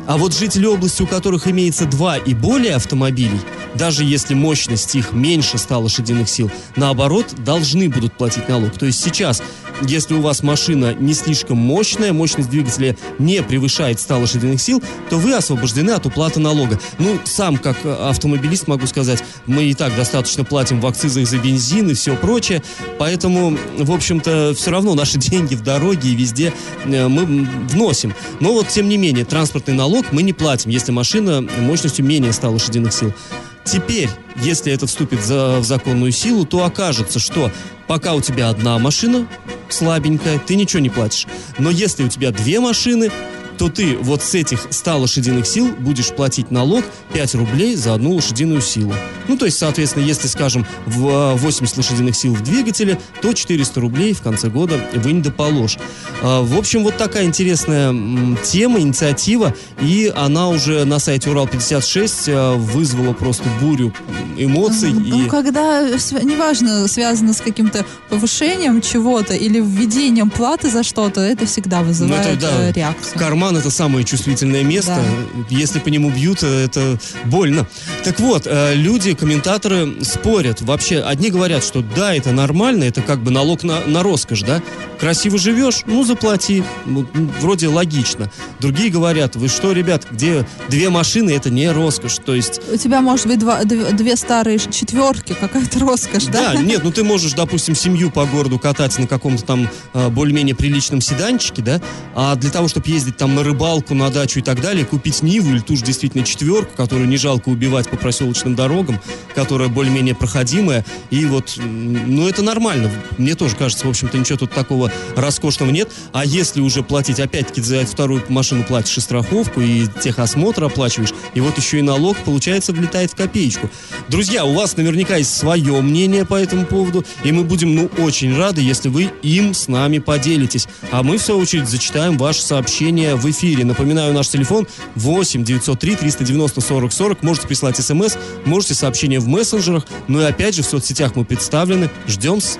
А 0.07 0.17
вот 0.17 0.33
жители 0.33 0.65
области, 0.65 1.01
у 1.01 1.07
которых 1.07 1.47
имеется 1.47 1.85
два 1.85 2.17
и 2.17 2.33
более 2.33 2.75
автомобилей, 2.75 3.39
даже 3.75 4.03
если 4.03 4.33
мощность 4.33 4.95
их 4.95 5.13
меньше 5.13 5.57
100 5.57 5.79
лошадиных 5.79 6.29
сил, 6.29 6.51
наоборот, 6.75 7.27
должны 7.37 7.89
будут 7.89 8.13
платить 8.17 8.49
налог. 8.49 8.77
То 8.77 8.85
есть 8.85 9.01
сейчас, 9.01 9.41
если 9.81 10.13
у 10.13 10.21
вас 10.21 10.43
машина 10.43 10.93
не 10.93 11.13
слишком 11.13 11.57
мощная, 11.57 12.13
мощность 12.13 12.49
двигателя 12.49 12.95
не 13.19 13.41
превышает 13.43 13.99
100 13.99 14.19
лошадиных 14.19 14.61
сил, 14.61 14.81
то 15.09 15.17
вы 15.17 15.33
освобождены 15.33 15.91
от 15.91 16.05
уплаты 16.05 16.39
налога. 16.39 16.79
Ну, 16.99 17.19
сам 17.25 17.57
как 17.57 17.77
э, 17.83 17.91
автомобилист 17.91 18.67
могу 18.67 18.87
сказать, 18.87 19.23
мы 19.45 19.63
и 19.63 19.73
так 19.73 19.95
достаточно 19.95 20.43
платим 20.43 20.79
в 20.79 20.87
акцизах 20.87 21.27
за 21.27 21.37
бензин 21.37 21.89
и 21.89 21.93
все 21.93 22.15
прочее, 22.15 22.61
поэтому, 22.97 23.57
в 23.77 23.91
общем-то, 23.91 24.53
все 24.55 24.71
равно 24.71 24.95
наши 24.95 25.17
деньги 25.17 25.55
в 25.55 25.63
дороге 25.63 26.09
и 26.09 26.15
везде 26.15 26.53
э, 26.85 27.07
мы 27.07 27.25
вносим. 27.25 28.13
Но 28.39 28.53
вот, 28.53 28.67
тем 28.67 28.89
не 28.89 28.97
менее, 28.97 29.25
транспортный 29.25 29.73
налог 29.73 30.11
мы 30.11 30.23
не 30.23 30.33
платим, 30.33 30.71
если 30.71 30.91
машина 30.91 31.41
мощностью 31.59 32.05
менее 32.05 32.33
100 32.33 32.51
лошадиных 32.51 32.93
сил. 32.93 33.13
Теперь, 33.63 34.09
если 34.37 34.73
это 34.73 34.87
вступит 34.87 35.21
за, 35.21 35.59
в 35.59 35.63
законную 35.63 36.11
силу, 36.11 36.45
то 36.45 36.63
окажется, 36.63 37.19
что 37.19 37.51
пока 37.87 38.13
у 38.13 38.21
тебя 38.21 38.49
одна 38.49 38.79
машина 38.79 39.27
слабенькая, 39.69 40.39
ты 40.39 40.55
ничего 40.55 40.81
не 40.81 40.89
платишь. 40.89 41.27
Но 41.57 41.69
если 41.69 42.03
у 42.03 42.07
тебя 42.07 42.31
две 42.31 42.59
машины, 42.59 43.11
то 43.57 43.69
ты 43.69 43.97
вот 43.97 44.21
с 44.21 44.35
этих 44.35 44.67
100 44.69 44.97
лошадиных 44.97 45.45
сил 45.45 45.71
будешь 45.77 46.09
платить 46.09 46.51
налог 46.51 46.83
5 47.13 47.35
рублей 47.35 47.75
за 47.75 47.93
одну 47.93 48.15
лошадиную 48.15 48.61
силу. 48.61 48.93
Ну, 49.27 49.37
то 49.37 49.45
есть, 49.45 49.57
соответственно, 49.57 50.03
если, 50.03 50.27
скажем, 50.27 50.65
в 50.85 51.35
80 51.35 51.77
лошадиных 51.77 52.15
сил 52.15 52.33
в 52.33 52.41
двигателе, 52.41 52.99
то 53.21 53.33
400 53.33 53.79
рублей 53.79 54.13
в 54.13 54.21
конце 54.21 54.49
года 54.49 54.79
вынь 54.93 55.21
да 55.21 55.31
положь. 55.31 55.77
А, 56.21 56.41
в 56.41 56.57
общем, 56.57 56.83
вот 56.83 56.97
такая 56.97 57.25
интересная 57.25 57.95
тема, 58.43 58.79
инициатива, 58.79 59.53
и 59.81 60.11
она 60.15 60.49
уже 60.49 60.85
на 60.85 60.99
сайте 60.99 61.29
Урал-56 61.29 62.25
а, 62.27 62.55
вызвала 62.55 63.13
просто 63.13 63.43
бурю 63.61 63.93
эмоций. 64.37 64.91
Ну, 64.91 65.25
и... 65.25 65.29
когда, 65.29 65.81
неважно, 65.81 66.87
связано 66.87 67.33
с 67.33 67.41
каким-то 67.41 67.85
повышением 68.09 68.81
чего-то 68.81 69.33
или 69.33 69.59
введением 69.59 70.29
платы 70.29 70.69
за 70.69 70.83
что-то, 70.83 71.21
это 71.21 71.45
всегда 71.45 71.81
вызывает 71.81 72.25
ну, 72.25 72.31
это, 72.31 72.41
да, 72.41 72.69
э, 72.69 72.71
реакцию. 72.73 73.19
Карман 73.19 73.50
это 73.57 73.69
самое 73.69 74.05
чувствительное 74.05 74.63
место. 74.63 74.95
Да. 74.95 75.45
Если 75.49 75.79
по 75.79 75.89
нему 75.89 76.09
бьют, 76.09 76.43
это 76.43 76.99
больно. 77.25 77.67
Так 78.03 78.19
вот, 78.19 78.43
э, 78.45 78.73
люди, 78.75 79.13
комментаторы 79.13 80.03
спорят. 80.03 80.61
Вообще, 80.61 80.99
одни 80.99 81.29
говорят, 81.29 81.63
что 81.63 81.83
да, 81.95 82.13
это 82.15 82.31
нормально, 82.31 82.83
это 82.83 83.01
как 83.01 83.23
бы 83.23 83.31
налог 83.31 83.63
на, 83.63 83.81
на 83.85 84.03
роскошь, 84.03 84.41
да? 84.41 84.61
Красиво 84.99 85.37
живешь, 85.37 85.81
ну 85.85 86.03
заплати. 86.03 86.63
Ну, 86.85 87.07
вроде 87.39 87.67
логично. 87.67 88.31
Другие 88.59 88.89
говорят, 88.89 89.35
вы 89.35 89.47
что, 89.47 89.71
ребят, 89.71 90.07
где 90.09 90.45
две 90.69 90.89
машины, 90.89 91.31
это 91.31 91.49
не 91.49 91.71
роскошь. 91.71 92.17
То 92.25 92.35
есть... 92.35 92.61
У 92.71 92.77
тебя 92.77 93.01
может 93.01 93.27
быть 93.27 93.39
два, 93.39 93.63
две 93.63 94.15
старые 94.15 94.59
четверки, 94.59 95.35
какая-то 95.39 95.79
роскошь, 95.79 96.25
да? 96.25 96.53
Да, 96.53 96.61
нет, 96.61 96.81
ну 96.83 96.91
ты 96.91 97.03
можешь, 97.03 97.33
допустим, 97.33 97.75
семью 97.75 98.11
по 98.11 98.25
городу 98.25 98.59
катать 98.59 98.97
на 98.99 99.07
каком-то 99.07 99.43
там 99.43 99.69
э, 99.93 100.09
более-менее 100.09 100.55
приличном 100.55 101.01
седанчике, 101.01 101.61
да? 101.61 101.81
А 102.15 102.35
для 102.35 102.49
того, 102.49 102.67
чтобы 102.67 102.89
ездить 102.89 103.17
там 103.17 103.30
на 103.31 103.43
рыбалку, 103.43 103.93
на 103.93 104.09
дачу 104.09 104.39
и 104.39 104.41
так 104.41 104.61
далее, 104.61 104.85
купить 104.85 105.21
Ниву 105.21 105.51
или 105.51 105.59
ту 105.59 105.75
же 105.75 105.83
действительно 105.83 106.23
четверку, 106.23 106.71
которую 106.75 107.07
не 107.07 107.17
жалко 107.17 107.49
убивать 107.49 107.89
по 107.89 107.97
проселочным 107.97 108.55
дорогам, 108.55 108.99
которая 109.35 109.69
более-менее 109.69 110.15
проходимая. 110.15 110.85
И 111.09 111.25
вот, 111.25 111.55
ну, 111.57 112.27
это 112.27 112.43
нормально. 112.43 112.91
Мне 113.17 113.35
тоже 113.35 113.55
кажется, 113.55 113.87
в 113.87 113.89
общем-то, 113.89 114.17
ничего 114.17 114.37
тут 114.37 114.51
такого 114.51 114.91
роскошного 115.15 115.71
нет. 115.71 115.91
А 116.13 116.25
если 116.25 116.61
уже 116.61 116.83
платить, 116.83 117.19
опять-таки, 117.19 117.61
за 117.61 117.85
вторую 117.85 118.23
машину 118.29 118.63
платишь 118.63 118.97
и 118.97 119.01
страховку, 119.01 119.61
и 119.61 119.87
техосмотр 120.01 120.63
оплачиваешь, 120.63 121.13
и 121.33 121.41
вот 121.41 121.57
еще 121.57 121.79
и 121.79 121.81
налог, 121.81 122.17
получается, 122.17 122.73
влетает 122.73 123.11
в 123.11 123.15
копеечку. 123.15 123.69
Друзья, 124.07 124.45
у 124.45 124.53
вас 124.53 124.77
наверняка 124.77 125.17
есть 125.17 125.35
свое 125.35 125.81
мнение 125.81 126.25
по 126.25 126.35
этому 126.35 126.65
поводу, 126.65 127.05
и 127.23 127.31
мы 127.31 127.43
будем, 127.43 127.75
ну, 127.75 127.89
очень 127.97 128.35
рады, 128.35 128.61
если 128.61 128.89
вы 128.89 129.11
им 129.21 129.53
с 129.53 129.67
нами 129.67 129.99
поделитесь. 129.99 130.67
А 130.91 131.03
мы, 131.03 131.17
в 131.17 131.21
свою 131.21 131.41
очередь, 131.41 131.69
зачитаем 131.69 132.17
ваше 132.17 132.41
сообщение 132.41 133.15
в 133.21 133.29
эфире. 133.29 133.65
Напоминаю, 133.65 134.13
наш 134.13 134.27
телефон 134.27 134.67
8 134.95 135.43
903 135.43 135.95
390 135.95 136.61
40 136.61 136.91
40. 136.91 137.23
Можете 137.23 137.47
прислать 137.47 137.77
смс, 137.77 138.15
можете 138.45 138.73
сообщение 138.73 139.19
в 139.19 139.27
мессенджерах. 139.27 139.85
Ну 140.07 140.21
и 140.21 140.23
опять 140.23 140.55
же, 140.55 140.63
в 140.63 140.65
соцсетях 140.65 141.15
мы 141.15 141.25
представлены. 141.25 141.89
Ждем-с. 142.07 142.57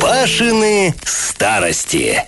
Пашины 0.00 0.94
старости. 1.04 2.22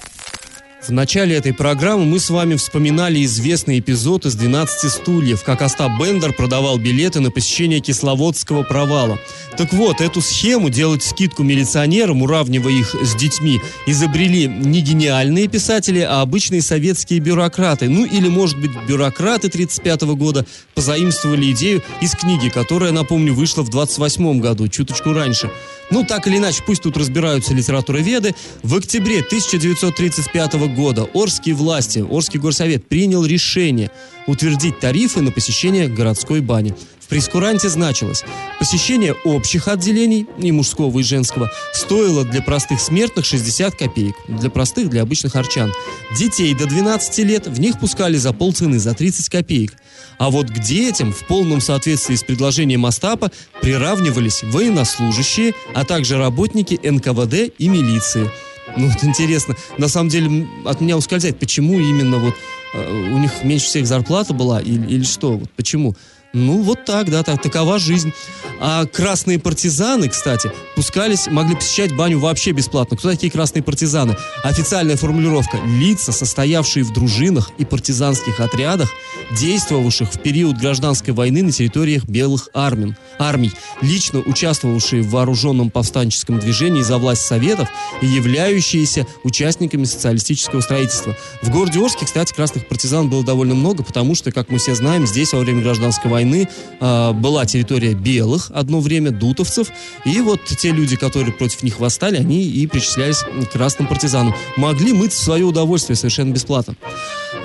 В 0.86 0.92
начале 0.92 1.34
этой 1.34 1.52
программы 1.52 2.04
мы 2.04 2.20
с 2.20 2.30
вами 2.30 2.54
вспоминали 2.54 3.24
известный 3.24 3.80
эпизод 3.80 4.24
из 4.24 4.36
«12 4.36 4.88
стульев», 4.88 5.42
как 5.42 5.62
Остап 5.62 5.98
Бендер 5.98 6.32
продавал 6.32 6.78
билеты 6.78 7.18
на 7.18 7.32
посещение 7.32 7.80
Кисловодского 7.80 8.62
провала. 8.62 9.18
Так 9.56 9.72
вот, 9.72 10.00
эту 10.00 10.20
схему 10.20 10.70
делать 10.70 11.02
скидку 11.02 11.42
милиционерам, 11.42 12.22
уравнивая 12.22 12.72
их 12.72 12.94
с 12.94 13.16
детьми, 13.16 13.60
изобрели 13.86 14.46
не 14.46 14.80
гениальные 14.80 15.48
писатели, 15.48 16.00
а 16.00 16.20
обычные 16.20 16.62
советские 16.62 17.18
бюрократы. 17.18 17.88
Ну 17.88 18.04
или, 18.04 18.28
может 18.28 18.56
быть, 18.60 18.70
бюрократы 18.86 19.48
1935 19.48 20.02
года 20.16 20.46
позаимствовали 20.74 21.50
идею 21.50 21.82
из 22.00 22.12
книги, 22.12 22.48
которая, 22.48 22.92
напомню, 22.92 23.34
вышла 23.34 23.62
в 23.62 23.70
28 23.70 24.38
году, 24.38 24.68
чуточку 24.68 25.12
раньше. 25.12 25.50
Ну, 25.90 26.04
так 26.04 26.26
или 26.26 26.38
иначе, 26.38 26.62
пусть 26.66 26.82
тут 26.82 26.96
разбираются 26.96 27.54
литературоведы. 27.54 28.34
В 28.62 28.74
октябре 28.74 29.20
1935 29.20 30.54
года 30.74 31.08
Орские 31.14 31.54
власти, 31.54 32.00
Орский 32.00 32.40
горсовет 32.40 32.88
принял 32.88 33.24
решение 33.24 33.90
утвердить 34.26 34.80
тарифы 34.80 35.20
на 35.20 35.30
посещение 35.30 35.88
городской 35.88 36.40
бани. 36.40 36.74
В 37.06 37.08
прескуранте 37.08 37.68
значилось, 37.68 38.24
посещение 38.58 39.12
общих 39.12 39.68
отделений, 39.68 40.26
и 40.40 40.50
мужского, 40.50 40.98
и 40.98 41.04
женского, 41.04 41.52
стоило 41.72 42.24
для 42.24 42.42
простых 42.42 42.80
смертных 42.80 43.24
60 43.24 43.76
копеек, 43.76 44.16
для 44.26 44.50
простых, 44.50 44.90
для 44.90 45.02
обычных 45.02 45.36
арчан. 45.36 45.72
Детей 46.18 46.52
до 46.52 46.66
12 46.66 47.18
лет 47.18 47.46
в 47.46 47.60
них 47.60 47.78
пускали 47.78 48.16
за 48.16 48.32
полцены, 48.32 48.80
за 48.80 48.92
30 48.92 49.28
копеек. 49.28 49.74
А 50.18 50.30
вот 50.30 50.50
к 50.50 50.58
детям 50.58 51.12
в 51.12 51.24
полном 51.28 51.60
соответствии 51.60 52.16
с 52.16 52.24
предложением 52.24 52.84
Остапа 52.86 53.30
приравнивались 53.62 54.42
военнослужащие, 54.42 55.54
а 55.76 55.84
также 55.84 56.18
работники 56.18 56.74
НКВД 56.82 57.54
и 57.56 57.68
милиции. 57.68 58.28
Ну 58.76 58.88
вот 58.88 59.04
интересно, 59.04 59.54
на 59.78 59.86
самом 59.86 60.08
деле 60.08 60.44
от 60.64 60.80
меня 60.80 60.96
ускользает, 60.96 61.38
почему 61.38 61.78
именно 61.78 62.18
вот 62.18 62.34
э, 62.74 63.10
у 63.12 63.18
них 63.18 63.44
меньше 63.44 63.66
всех 63.66 63.86
зарплата 63.86 64.34
была 64.34 64.60
или, 64.60 64.84
или 64.88 65.04
что, 65.04 65.34
вот 65.38 65.52
почему? 65.52 65.94
Ну, 66.32 66.62
вот 66.62 66.84
так, 66.84 67.10
да, 67.10 67.22
так, 67.22 67.40
такова 67.40 67.78
жизнь. 67.78 68.12
А 68.60 68.84
красные 68.86 69.38
партизаны, 69.38 70.08
кстати, 70.08 70.50
пускались, 70.74 71.26
могли 71.28 71.54
посещать 71.54 71.94
баню 71.96 72.18
вообще 72.18 72.52
бесплатно. 72.52 72.96
Кто 72.96 73.10
такие 73.10 73.32
красные 73.32 73.62
партизаны? 73.62 74.16
Официальная 74.42 74.96
формулировка– 74.96 75.58
лица, 75.66 76.12
состоявшие 76.12 76.84
в 76.84 76.92
дружинах 76.92 77.50
и 77.58 77.64
партизанских 77.64 78.40
отрядах, 78.40 78.90
действовавших 79.32 80.12
в 80.12 80.20
период 80.20 80.58
гражданской 80.58 81.14
войны 81.14 81.42
на 81.42 81.52
территориях 81.52 82.04
белых 82.04 82.48
армий, 82.52 82.94
армий, 83.18 83.52
лично 83.80 84.20
участвовавшие 84.20 85.02
в 85.02 85.10
вооруженном 85.10 85.70
повстанческом 85.70 86.38
движении 86.38 86.82
за 86.82 86.98
власть 86.98 87.22
Советов 87.22 87.68
и 88.02 88.06
являющиеся 88.06 89.06
участниками 89.24 89.84
социалистического 89.84 90.60
строительства. 90.60 91.16
В 91.42 91.50
городе 91.50 91.80
Орске, 91.80 92.04
кстати, 92.04 92.34
красных 92.34 92.68
партизан 92.68 93.08
было 93.08 93.24
довольно 93.24 93.54
много, 93.54 93.82
потому 93.82 94.14
что, 94.14 94.32
как 94.32 94.50
мы 94.50 94.58
все 94.58 94.74
знаем, 94.74 95.06
здесь 95.06 95.32
во 95.32 95.40
время 95.40 95.62
гражданской 95.62 96.10
войны 96.10 96.15
войны 96.16 96.48
э, 96.80 97.12
была 97.12 97.44
территория 97.44 97.92
белых 97.92 98.50
одно 98.54 98.80
время, 98.80 99.10
дутовцев, 99.10 99.68
и 100.06 100.20
вот 100.20 100.40
те 100.44 100.70
люди, 100.70 100.96
которые 100.96 101.32
против 101.32 101.62
них 101.62 101.78
восстали, 101.78 102.16
они 102.16 102.42
и 102.42 102.66
причислялись 102.66 103.18
к 103.18 103.52
красным 103.52 103.86
партизанам. 103.86 104.34
Могли 104.56 104.92
мыть 104.92 105.12
в 105.12 105.22
свое 105.22 105.44
удовольствие 105.44 105.96
совершенно 105.96 106.32
бесплатно. 106.32 106.74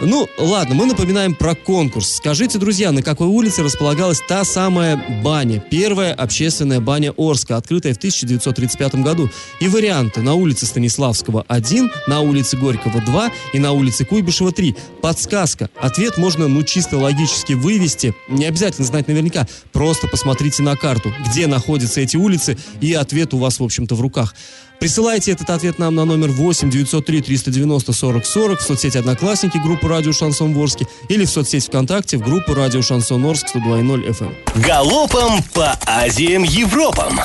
Ну, 0.02 0.28
ладно, 0.38 0.76
мы 0.76 0.86
напоминаем 0.86 1.36
про 1.36 1.56
конкурс. 1.56 2.16
Скажите, 2.16 2.58
друзья, 2.58 2.92
на 2.92 3.02
какой 3.02 3.28
улице 3.28 3.64
располагалась 3.64 4.22
та 4.28 4.44
самая 4.44 5.22
баня? 5.24 5.60
Первая 5.60 6.14
общественная 6.14 6.80
баня 6.80 7.14
Орска, 7.18 7.58
открытая 7.58 7.94
в 7.94 7.98
1935 7.98 8.96
году. 8.96 9.30
И 9.60 9.68
варианты 9.68 10.22
на 10.22 10.34
улице 10.34 10.66
Станиславского 10.66 11.46
1, 11.48 11.92
на 12.08 12.22
улице 12.22 12.58
Горького 12.58 13.02
2 13.02 13.32
и 13.54 13.60
на 13.60 13.72
улице 13.74 14.06
Куйбышева 14.06 14.52
3. 14.52 14.76
Подсказка. 15.02 15.70
Ответ 15.80 16.18
можно, 16.18 16.48
ну, 16.48 16.64
чисто 16.64 16.98
логически 16.98 17.54
вывести. 17.54 18.16
Не 18.28 18.46
обязательно 18.46 18.88
знать 18.88 19.08
наверняка. 19.08 19.48
Просто 19.72 20.08
посмотрите 20.08 20.64
на 20.64 20.76
карту, 20.76 21.14
где 21.28 21.48
находятся 21.48 22.02
эти 22.02 22.18
улицы, 22.18 22.58
и 22.82 22.94
ответ 22.94 23.34
у 23.34 23.38
вас, 23.38 23.60
в 23.60 23.64
общем-то, 23.64 23.96
в 23.96 24.02
руках. 24.02 24.34
Присылайте 24.82 25.32
этот 25.32 25.48
ответ 25.52 25.78
нам 25.78 25.94
на 25.94 26.06
номер 26.06 26.32
8 26.32 26.72
903 26.72 27.22
390 27.22 27.94
40 27.94 28.26
40 28.26 28.60
в 28.60 28.64
соцсети 28.64 28.98
Одноклассники 28.98 29.60
группы 29.60 29.88
Радио 29.88 30.12
Шансон 30.12 30.56
Ворске 30.56 30.88
или 31.08 31.24
в 31.24 31.30
соцсети 31.30 31.68
ВКонтакте 31.68 32.18
в 32.18 32.22
группу 32.22 32.56
Радио 32.56 32.82
Шансон 32.82 33.24
Орск 33.24 33.46
102.0 33.56 34.08
FM. 34.10 34.34
Галопом 34.66 35.44
по 35.54 35.78
Азиям 35.86 36.42
Европам! 36.42 37.20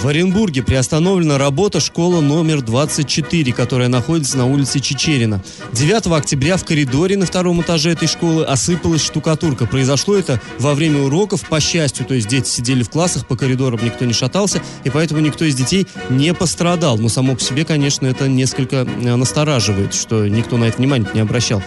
В 0.00 0.06
Оренбурге 0.06 0.62
приостановлена 0.62 1.38
работа 1.38 1.80
школы 1.80 2.22
номер 2.22 2.62
24, 2.62 3.52
которая 3.52 3.88
находится 3.88 4.38
на 4.38 4.46
улице 4.46 4.78
Чечерина. 4.78 5.42
9 5.72 6.06
октября 6.16 6.56
в 6.56 6.64
коридоре 6.64 7.16
на 7.16 7.26
втором 7.26 7.60
этаже 7.62 7.90
этой 7.90 8.06
школы 8.06 8.44
осыпалась 8.44 9.02
штукатурка. 9.02 9.66
Произошло 9.66 10.14
это 10.14 10.40
во 10.60 10.74
время 10.74 11.02
уроков, 11.02 11.44
по 11.48 11.58
счастью, 11.58 12.06
то 12.06 12.14
есть 12.14 12.28
дети 12.28 12.48
сидели 12.48 12.84
в 12.84 12.90
классах, 12.90 13.26
по 13.26 13.36
коридорам 13.36 13.84
никто 13.84 14.04
не 14.04 14.12
шатался, 14.12 14.62
и 14.84 14.90
поэтому 14.90 15.20
никто 15.20 15.44
из 15.44 15.56
детей 15.56 15.88
не 16.10 16.32
пострадал. 16.32 16.96
Но 16.96 17.08
само 17.08 17.34
по 17.34 17.40
себе, 17.40 17.64
конечно, 17.64 18.06
это 18.06 18.28
несколько 18.28 18.76
э, 18.86 19.16
настораживает, 19.16 19.94
что 19.94 20.28
никто 20.28 20.58
на 20.58 20.64
это 20.66 20.78
внимание 20.78 21.10
не 21.12 21.20
обращал. 21.20 21.60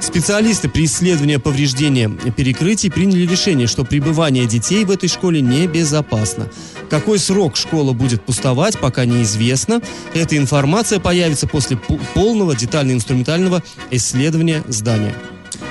Специалисты 0.00 0.68
при 0.68 0.84
исследовании 0.84 1.36
повреждения 1.36 2.08
перекрытий 2.08 2.90
приняли 2.90 3.26
решение, 3.26 3.66
что 3.66 3.84
пребывание 3.84 4.46
детей 4.46 4.84
в 4.84 4.90
этой 4.90 5.08
школе 5.08 5.40
небезопасно. 5.40 6.48
Какой 6.88 7.18
срок 7.18 7.56
школа 7.78 7.92
будет 7.92 8.22
пустовать, 8.22 8.76
пока 8.80 9.04
неизвестно. 9.04 9.80
Эта 10.12 10.36
информация 10.36 10.98
появится 10.98 11.46
после 11.46 11.76
полного 12.12 12.56
детально-инструментального 12.56 13.62
исследования 13.92 14.64
здания. 14.66 15.14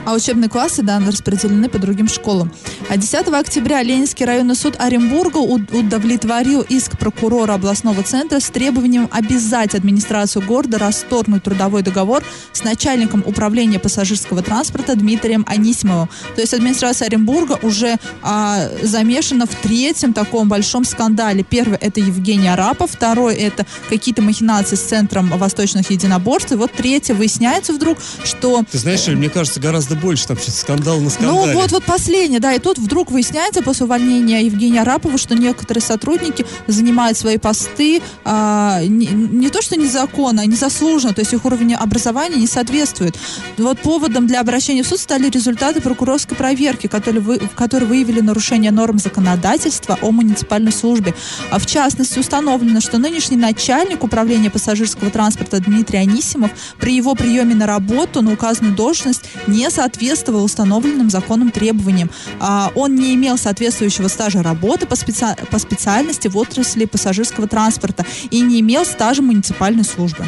А 0.08 0.14
учебные 0.14 0.50
классы, 0.50 0.84
да, 0.84 1.02
распределены 1.06 1.68
по 1.68 1.80
другим 1.80 2.08
школам. 2.08 2.50
А 2.88 2.96
10 2.96 3.28
октября 3.28 3.84
Ленинский 3.84 4.26
районный 4.26 4.56
суд 4.56 4.76
Оренбурга 4.80 5.40
удовлетворил 5.40 6.62
иск 6.62 6.98
прокурора 6.98 7.56
областного 7.56 8.04
центра 8.04 8.40
с 8.40 8.46
требованием 8.46 9.10
обязать 9.12 9.76
администрацию 9.76 10.46
города 10.46 10.78
расторгнуть 10.78 11.44
трудовой 11.44 11.84
договор 11.84 12.24
с 12.54 12.64
начальником 12.64 13.22
управления 13.26 13.80
пассажирского 13.80 14.42
транспорта 14.42 14.96
Дмитрием 14.96 15.44
Анисимовым. 15.46 16.08
То 16.36 16.40
есть 16.40 16.54
администрация 16.54 17.08
Оренбурга 17.08 17.60
уже 17.62 17.98
а, 18.24 18.70
замешана 18.82 19.46
в 19.46 19.56
третьем 19.56 20.14
таком 20.14 20.48
большом 20.48 20.86
скандале. 20.86 21.44
Первый 21.44 21.80
это 21.80 22.00
Евгений 22.00 22.48
Арапов, 22.48 22.92
второй 22.92 23.36
это 23.36 23.66
какие-то 23.90 24.22
махинации 24.22 24.78
с 24.78 24.84
Центром 24.84 25.28
Восточных 25.38 25.92
Единоборств. 25.92 26.54
И 26.54 26.56
вот 26.56 26.72
третье 26.72 27.14
выясняется 27.14 27.74
вдруг, 27.74 27.98
что... 28.24 28.64
Ты 28.72 28.78
знаешь, 28.78 29.06
мне 29.08 29.30
кажется, 29.30 29.60
гораздо 29.60 29.97
больше 29.98 30.28
там 30.28 30.38
сейчас 30.38 30.60
скандал 30.60 31.00
на 31.00 31.10
скандале. 31.10 31.54
Ну 31.54 31.60
вот, 31.62 31.72
вот 31.72 31.84
последнее, 31.84 32.40
да, 32.40 32.54
и 32.54 32.60
тут 32.60 32.78
вдруг 32.78 33.12
выясняется 33.12 33.62
после 33.62 33.86
увольнения 33.86 34.44
Евгения 34.44 34.82
Арапова, 34.82 35.18
что 35.18 35.36
некоторые 35.36 35.82
сотрудники 35.82 36.46
занимают 36.68 37.18
свои 37.18 37.38
посты 37.38 38.02
а, 38.24 38.82
не, 38.84 39.08
не 39.08 39.50
то 39.50 39.62
что 39.62 39.76
незаконно, 39.76 40.42
а 40.42 40.46
незаслуженно, 40.46 41.14
то 41.14 41.22
есть 41.22 41.34
их 41.34 41.46
уровень 41.46 41.74
образования 41.74 42.38
не 42.38 42.48
соответствует. 42.48 43.18
Вот 43.58 43.80
поводом 43.80 44.28
для 44.28 44.42
обращения 44.42 44.84
в 44.84 44.88
суд 44.88 45.00
стали 45.00 45.30
результаты 45.30 45.82
прокурорской 45.82 46.38
проверки, 46.38 46.88
которые, 46.88 47.22
вы, 47.22 47.40
которые 47.56 47.88
выявили 47.88 48.22
нарушение 48.22 48.72
норм 48.72 49.00
законодательства 49.00 49.98
о 50.02 50.12
муниципальной 50.12 50.72
службе. 50.72 51.14
А 51.52 51.60
в 51.60 51.66
частности, 51.66 52.20
установлено, 52.20 52.82
что 52.82 52.98
нынешний 52.98 53.38
начальник 53.38 54.04
управления 54.04 54.50
пассажирского 54.50 55.10
транспорта 55.10 55.60
Дмитрий 55.60 56.00
Анисимов 56.00 56.52
при 56.80 56.96
его 56.96 57.16
приеме 57.16 57.56
на 57.56 57.66
работу 57.66 58.22
на 58.22 58.34
указанную 58.34 58.76
должность 58.76 59.24
не 59.48 59.70
соответствовал 59.78 60.44
установленным 60.44 61.12
законом 61.12 61.52
требованиям. 61.52 62.10
А, 62.40 62.72
он 62.74 62.96
не 62.96 63.14
имел 63.14 63.38
соответствующего 63.38 64.08
стажа 64.08 64.42
работы 64.42 64.88
по, 64.88 64.96
специ... 64.96 65.36
по 65.52 65.60
специальности 65.60 66.28
в 66.28 66.36
отрасли 66.36 66.86
пассажирского 66.86 67.48
транспорта 67.48 68.04
и 68.32 68.42
не 68.42 68.60
имел 68.62 68.86
стажа 68.86 69.22
муниципальной 69.22 69.84
службы. 69.84 70.26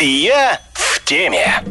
Я 0.00 0.58
в 0.72 1.04
теме. 1.04 1.62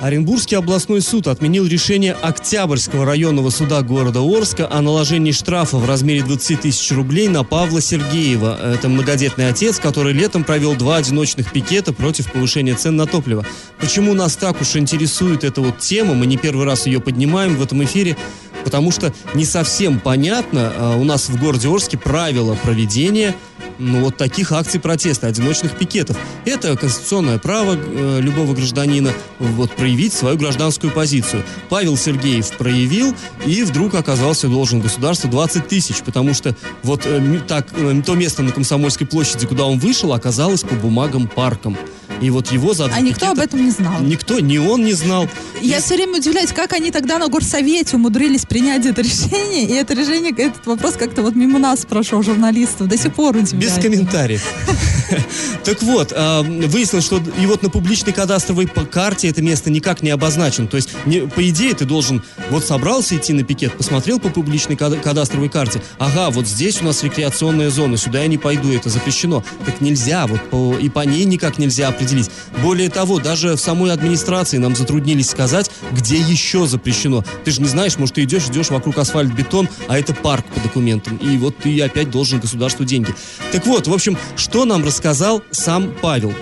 Оренбургский 0.00 0.56
областной 0.56 1.02
суд 1.02 1.26
отменил 1.26 1.66
решение 1.66 2.14
Октябрьского 2.14 3.04
районного 3.04 3.50
суда 3.50 3.82
города 3.82 4.20
Орска 4.20 4.66
о 4.70 4.80
наложении 4.80 5.30
штрафа 5.30 5.76
в 5.76 5.86
размере 5.86 6.22
20 6.22 6.62
тысяч 6.62 6.90
рублей 6.92 7.28
на 7.28 7.44
Павла 7.44 7.82
Сергеева. 7.82 8.58
Это 8.62 8.88
многодетный 8.88 9.50
отец, 9.50 9.78
который 9.78 10.14
летом 10.14 10.42
провел 10.42 10.74
два 10.74 10.96
одиночных 10.96 11.52
пикета 11.52 11.92
против 11.92 12.32
повышения 12.32 12.74
цен 12.74 12.96
на 12.96 13.04
топливо. 13.04 13.44
Почему 13.78 14.14
нас 14.14 14.36
так 14.36 14.62
уж 14.62 14.74
интересует 14.76 15.44
эта 15.44 15.60
вот 15.60 15.80
тема, 15.80 16.14
мы 16.14 16.24
не 16.24 16.38
первый 16.38 16.64
раз 16.64 16.86
ее 16.86 17.00
поднимаем 17.00 17.56
в 17.56 17.62
этом 17.62 17.84
эфире, 17.84 18.16
потому 18.64 18.92
что 18.92 19.12
не 19.34 19.44
совсем 19.44 20.00
понятно 20.00 20.72
а, 20.74 20.96
у 20.96 21.04
нас 21.04 21.28
в 21.28 21.38
городе 21.38 21.68
Орске 21.68 21.98
правила 21.98 22.54
проведения 22.62 23.34
ну, 23.80 24.00
вот 24.00 24.16
таких 24.16 24.52
акций 24.52 24.78
протеста, 24.78 25.26
одиночных 25.26 25.76
пикетов. 25.76 26.16
Это 26.44 26.76
конституционное 26.76 27.38
право 27.38 27.76
э, 27.76 28.20
любого 28.20 28.54
гражданина 28.54 29.12
вот, 29.38 29.72
проявить 29.72 30.12
свою 30.12 30.36
гражданскую 30.36 30.92
позицию. 30.92 31.42
Павел 31.68 31.96
Сергеев 31.96 32.56
проявил 32.56 33.14
и 33.46 33.62
вдруг 33.62 33.94
оказался 33.94 34.48
должен 34.48 34.80
государству 34.80 35.28
20 35.30 35.66
тысяч, 35.66 36.02
потому 36.02 36.34
что 36.34 36.54
вот 36.82 37.02
э, 37.06 37.40
так, 37.48 37.68
э, 37.72 38.02
то 38.04 38.14
место 38.14 38.42
на 38.42 38.52
Комсомольской 38.52 39.06
площади, 39.06 39.46
куда 39.46 39.64
он 39.64 39.78
вышел, 39.78 40.12
оказалось 40.12 40.62
по 40.62 40.74
бумагам 40.74 41.26
парком. 41.26 41.76
И 42.20 42.30
вот 42.30 42.52
его 42.52 42.74
за 42.74 42.86
А 42.86 43.00
никто 43.00 43.30
об 43.30 43.38
этом 43.38 43.64
не 43.64 43.70
знал. 43.70 44.00
Никто, 44.00 44.40
ни 44.40 44.58
он 44.58 44.84
не 44.84 44.92
знал. 44.92 45.28
Я 45.60 45.78
и... 45.78 45.80
все 45.80 45.94
время 45.94 46.18
удивляюсь, 46.18 46.52
как 46.52 46.72
они 46.72 46.90
тогда 46.90 47.18
на 47.18 47.28
горсовете 47.28 47.96
умудрились 47.96 48.44
принять 48.44 48.86
это 48.86 49.02
решение, 49.02 49.66
и 49.66 49.72
это 49.72 49.94
решение, 49.94 50.32
этот 50.32 50.66
вопрос 50.66 50.94
как-то 50.94 51.22
вот 51.22 51.34
мимо 51.34 51.58
нас 51.58 51.84
прошел, 51.86 52.22
журналистов, 52.22 52.88
до 52.88 52.96
сих 52.96 53.14
пор 53.14 53.36
удивляет. 53.36 53.74
Без 53.74 53.82
комментариев. 53.82 54.42
Так 55.64 55.82
вот, 55.82 56.12
а, 56.16 56.42
выяснилось, 56.42 57.04
что 57.04 57.20
и 57.38 57.44
вот 57.46 57.62
на 57.62 57.68
публичной 57.68 58.12
кадастровой 58.12 58.66
карте 58.66 59.28
это 59.28 59.42
место 59.42 59.68
никак 59.68 60.02
не 60.02 60.10
обозначено. 60.10 60.68
То 60.68 60.76
есть, 60.76 60.90
по 61.34 61.48
идее, 61.48 61.74
ты 61.74 61.84
должен, 61.84 62.22
вот 62.48 62.64
собрался 62.64 63.16
идти 63.16 63.32
на 63.32 63.42
пикет, 63.42 63.76
посмотрел 63.76 64.20
по 64.20 64.28
публичной 64.28 64.76
кадастровой 64.76 65.48
карте, 65.48 65.82
ага, 65.98 66.30
вот 66.30 66.46
здесь 66.46 66.80
у 66.80 66.84
нас 66.84 67.02
рекреационная 67.02 67.70
зона, 67.70 67.96
сюда 67.96 68.20
я 68.22 68.28
не 68.28 68.38
пойду, 68.38 68.72
это 68.72 68.88
запрещено. 68.88 69.44
Так 69.66 69.80
нельзя, 69.80 70.26
вот 70.26 70.40
по, 70.48 70.74
и 70.76 70.88
по 70.88 71.00
ней 71.00 71.24
никак 71.24 71.58
нельзя 71.58 71.88
определить. 71.88 72.09
Более 72.62 72.88
того, 72.88 73.18
даже 73.18 73.56
в 73.56 73.60
самой 73.60 73.92
администрации 73.92 74.58
нам 74.58 74.74
затруднились 74.74 75.30
сказать, 75.30 75.70
где 75.92 76.16
еще 76.16 76.66
запрещено. 76.66 77.24
Ты 77.44 77.50
же 77.50 77.60
не 77.60 77.68
знаешь, 77.68 77.98
может, 77.98 78.14
ты 78.14 78.24
идешь, 78.24 78.46
идешь 78.46 78.70
вокруг 78.70 78.98
асфальт-бетон, 78.98 79.68
а 79.88 79.98
это 79.98 80.14
парк 80.14 80.46
по 80.46 80.60
документам. 80.60 81.16
И 81.18 81.36
вот 81.36 81.56
ты 81.58 81.80
опять 81.82 82.10
должен 82.10 82.40
государству 82.40 82.84
деньги. 82.84 83.14
Так 83.52 83.66
вот, 83.66 83.86
в 83.86 83.92
общем, 83.92 84.16
что 84.36 84.64
нам 84.64 84.84
рассказать 84.84 85.10
сказал 85.10 85.42
сам 85.50 85.92
Павел. 86.00 86.32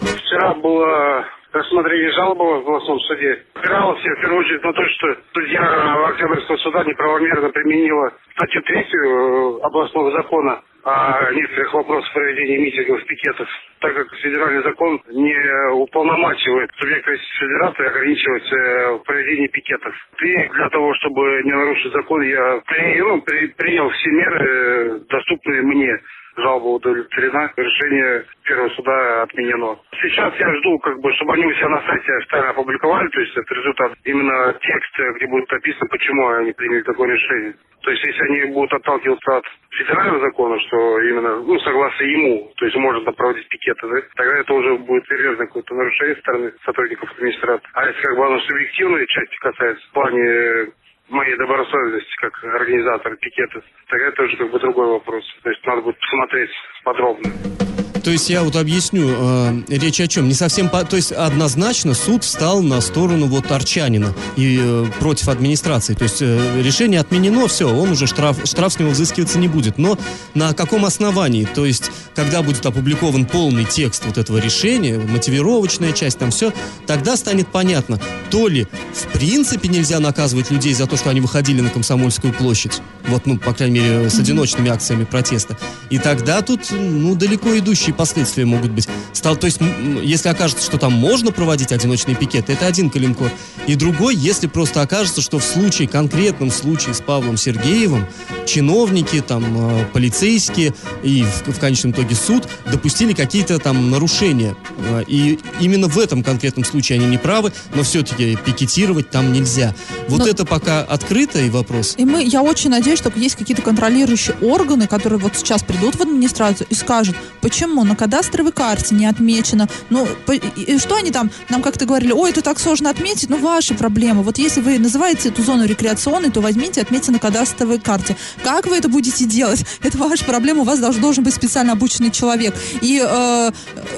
Вчера 0.00 0.54
было 0.54 1.24
рассмотрение 1.52 2.12
жалобы 2.12 2.44
в 2.44 2.58
областном 2.58 3.00
суде. 3.00 3.42
Опиралось 3.54 4.00
в 4.00 4.20
первую 4.20 4.40
очередь 4.40 4.62
на 4.62 4.72
то, 4.72 4.88
что 4.88 5.16
судья 5.32 6.06
Октябрьского 6.08 6.56
суда 6.58 6.84
неправомерно 6.84 7.50
применила 7.50 8.12
статью 8.36 8.62
третью 8.62 9.00
э, 9.00 9.60
областного 9.62 10.10
закона 10.12 10.60
о 10.84 11.32
некоторых 11.32 11.74
вопросах 11.74 12.12
проведения 12.14 12.58
митингов, 12.58 13.04
пикетов, 13.04 13.48
так 13.80 13.94
как 13.94 14.14
федеральный 14.16 14.62
закон 14.62 15.00
не 15.10 15.72
уполномачивает 15.72 16.70
субъекта 16.78 17.16
федерации 17.38 17.86
ограничивать 17.86 18.52
э, 18.52 18.92
в 18.92 18.98
проведении 19.00 19.48
пикетов. 19.48 19.94
И 20.22 20.48
для 20.48 20.68
того, 20.70 20.94
чтобы 20.94 21.42
не 21.44 21.52
нарушить 21.52 21.92
закон, 21.92 22.22
я 22.22 22.60
при, 22.66 23.00
ну, 23.00 23.20
при, 23.22 23.46
принял 23.48 23.88
все 23.90 24.10
меры, 24.10 24.46
э, 24.46 24.98
доступные 25.08 25.62
мне 25.62 25.98
жалоба 26.40 26.66
удовлетворена, 26.76 27.52
решение 27.56 28.24
первого 28.44 28.68
суда 28.70 29.22
отменено. 29.22 29.78
Сейчас 30.02 30.34
я 30.38 30.54
жду, 30.56 30.78
как 30.78 31.00
бы, 31.00 31.12
чтобы 31.14 31.34
они 31.34 31.46
у 31.46 31.52
себя 31.54 31.68
на 31.68 31.82
сайте 31.86 32.12
официально 32.12 32.50
опубликовали, 32.50 33.08
то 33.08 33.20
есть 33.20 33.36
это 33.36 33.54
результат, 33.54 33.92
именно 34.04 34.54
текст, 34.60 34.98
где 35.16 35.26
будет 35.26 35.50
написано, 35.50 35.86
почему 35.90 36.28
они 36.28 36.52
приняли 36.52 36.82
такое 36.82 37.12
решение. 37.12 37.54
То 37.82 37.90
есть 37.92 38.04
если 38.04 38.22
они 38.24 38.52
будут 38.52 38.72
отталкиваться 38.72 39.36
от 39.36 39.44
федерального 39.70 40.20
закона, 40.20 40.58
что 40.60 41.00
именно, 41.00 41.36
ну, 41.36 41.58
согласно 41.60 42.04
ему, 42.04 42.52
то 42.56 42.64
есть 42.64 42.76
можно 42.76 43.12
проводить 43.12 43.48
пикеты, 43.48 43.88
да, 43.88 43.96
тогда 44.16 44.38
это 44.38 44.52
уже 44.52 44.76
будет 44.78 45.06
серьезное 45.06 45.46
какое-то 45.46 45.74
нарушение 45.74 46.16
со 46.16 46.20
стороны 46.22 46.52
сотрудников 46.64 47.12
администрации. 47.12 47.68
А 47.74 47.86
если 47.86 48.02
как 48.02 48.16
бы 48.16 48.26
оно 48.26 48.40
субъективной 48.40 49.06
части 49.06 49.36
касается, 49.38 49.86
в 49.88 49.92
плане 49.92 50.72
моей 51.08 51.36
добросовестности 51.36 52.16
как 52.16 52.44
организатора 52.44 53.16
пикета, 53.16 53.62
тогда 53.88 54.06
это 54.06 54.22
уже 54.22 54.36
как 54.36 54.50
бы 54.50 54.58
другой 54.58 54.88
вопрос. 54.88 55.24
То 55.42 55.50
есть 55.50 55.64
надо 55.66 55.82
будет 55.82 55.98
посмотреть 55.98 56.50
подробно. 56.84 57.67
То 58.08 58.12
есть 58.12 58.30
я 58.30 58.42
вот 58.42 58.56
объясню, 58.56 59.06
э, 59.06 59.62
речь 59.68 60.00
о 60.00 60.08
чем. 60.08 60.28
Не 60.28 60.34
совсем, 60.34 60.70
по, 60.70 60.82
то 60.82 60.96
есть 60.96 61.12
однозначно 61.12 61.92
суд 61.92 62.24
встал 62.24 62.62
на 62.62 62.80
сторону 62.80 63.26
вот 63.26 63.52
Арчанина 63.52 64.14
и 64.34 64.58
э, 64.58 64.86
против 64.98 65.28
администрации. 65.28 65.92
То 65.92 66.04
есть 66.04 66.22
э, 66.22 66.62
решение 66.62 67.00
отменено, 67.00 67.46
все, 67.48 67.68
он 67.68 67.90
уже 67.90 68.06
штраф, 68.06 68.38
штраф 68.44 68.72
с 68.72 68.78
него 68.78 68.92
взыскиваться 68.92 69.38
не 69.38 69.46
будет. 69.46 69.76
Но 69.76 69.98
на 70.32 70.54
каком 70.54 70.86
основании? 70.86 71.44
То 71.44 71.66
есть 71.66 71.90
когда 72.14 72.42
будет 72.42 72.64
опубликован 72.64 73.26
полный 73.26 73.66
текст 73.66 74.06
вот 74.06 74.16
этого 74.16 74.38
решения, 74.38 74.98
мотивировочная 74.98 75.92
часть, 75.92 76.18
там 76.18 76.30
все, 76.30 76.54
тогда 76.86 77.14
станет 77.14 77.48
понятно, 77.48 78.00
то 78.30 78.48
ли 78.48 78.66
в 78.94 79.12
принципе 79.12 79.68
нельзя 79.68 80.00
наказывать 80.00 80.50
людей 80.50 80.72
за 80.72 80.86
то, 80.86 80.96
что 80.96 81.10
они 81.10 81.20
выходили 81.20 81.60
на 81.60 81.68
Комсомольскую 81.70 82.32
площадь, 82.32 82.80
вот, 83.06 83.26
ну, 83.26 83.38
по 83.38 83.52
крайней 83.52 83.80
мере, 83.80 84.10
с 84.10 84.18
одиночными 84.18 84.70
акциями 84.70 85.04
протеста. 85.04 85.56
И 85.90 85.98
тогда 85.98 86.42
тут, 86.42 86.72
ну, 86.72 87.14
далеко 87.14 87.56
идущие 87.56 87.94
последствия 87.98 88.46
могут 88.46 88.70
быть. 88.70 88.88
Стал, 89.12 89.36
то 89.36 89.46
есть, 89.46 89.60
если 90.02 90.28
окажется, 90.28 90.64
что 90.64 90.78
там 90.78 90.94
можно 90.94 91.32
проводить 91.32 91.72
одиночные 91.72 92.16
пикеты, 92.16 92.54
это 92.54 92.66
один 92.66 92.88
калинкор. 92.88 93.30
И 93.66 93.74
другой, 93.74 94.14
если 94.14 94.46
просто 94.46 94.80
окажется, 94.80 95.20
что 95.20 95.38
в 95.38 95.44
случае, 95.44 95.88
конкретном 95.88 96.50
случае 96.50 96.94
с 96.94 97.00
Павлом 97.00 97.36
Сергеевым, 97.36 98.06
чиновники, 98.46 99.20
там, 99.20 99.44
э, 99.44 99.84
полицейские 99.92 100.74
и 101.02 101.24
в, 101.24 101.52
в 101.52 101.58
конечном 101.58 101.92
итоге 101.92 102.14
суд 102.14 102.48
допустили 102.70 103.12
какие-то 103.12 103.58
там 103.58 103.90
нарушения. 103.90 104.56
Э, 104.78 105.02
и 105.06 105.38
именно 105.60 105.88
в 105.88 105.98
этом 105.98 106.22
конкретном 106.22 106.64
случае 106.64 107.00
они 107.00 107.08
не 107.08 107.18
правы, 107.18 107.52
но 107.74 107.82
все-таки 107.82 108.36
пикетировать 108.36 109.10
там 109.10 109.32
нельзя. 109.32 109.74
Вот 110.08 110.20
но... 110.20 110.28
это 110.28 110.44
пока 110.46 110.82
открытый 110.82 111.50
вопрос. 111.50 111.94
И 111.98 112.04
мы, 112.04 112.22
я 112.24 112.42
очень 112.42 112.70
надеюсь, 112.70 113.00
что 113.00 113.12
есть 113.16 113.34
какие-то 113.34 113.62
контролирующие 113.62 114.36
органы, 114.40 114.86
которые 114.86 115.18
вот 115.18 115.36
сейчас 115.36 115.62
придут 115.62 115.96
в 115.96 116.00
администрацию 116.00 116.66
и 116.70 116.74
скажут, 116.74 117.16
почему 117.40 117.84
на 117.88 117.96
кадастровой 117.96 118.52
карте 118.52 118.94
не 118.94 119.06
отмечено. 119.06 119.68
Ну, 119.90 120.06
по, 120.26 120.32
и 120.32 120.78
что 120.78 120.96
они 120.96 121.10
там, 121.10 121.30
нам 121.48 121.62
как-то 121.62 121.86
говорили, 121.86 122.12
ой, 122.12 122.30
это 122.30 122.42
так 122.42 122.58
сложно 122.58 122.90
отметить, 122.90 123.28
ну, 123.28 123.38
ваши 123.38 123.74
проблемы. 123.74 124.22
Вот 124.22 124.38
если 124.38 124.60
вы 124.60 124.78
называете 124.78 125.30
эту 125.30 125.42
зону 125.42 125.64
рекреационной, 125.64 126.30
то 126.30 126.40
возьмите, 126.40 126.80
отметьте 126.80 127.10
на 127.12 127.18
кадастровой 127.18 127.80
карте. 127.80 128.16
Как 128.44 128.66
вы 128.66 128.76
это 128.76 128.88
будете 128.88 129.24
делать? 129.24 129.64
Это 129.82 129.96
ваша 129.98 130.24
проблема, 130.24 130.62
у 130.62 130.64
вас 130.64 130.78
должен, 130.80 131.00
должен 131.00 131.24
быть 131.24 131.34
специально 131.34 131.72
обученный 131.72 132.10
человек. 132.10 132.54
И 132.80 133.02
э, 133.04 133.50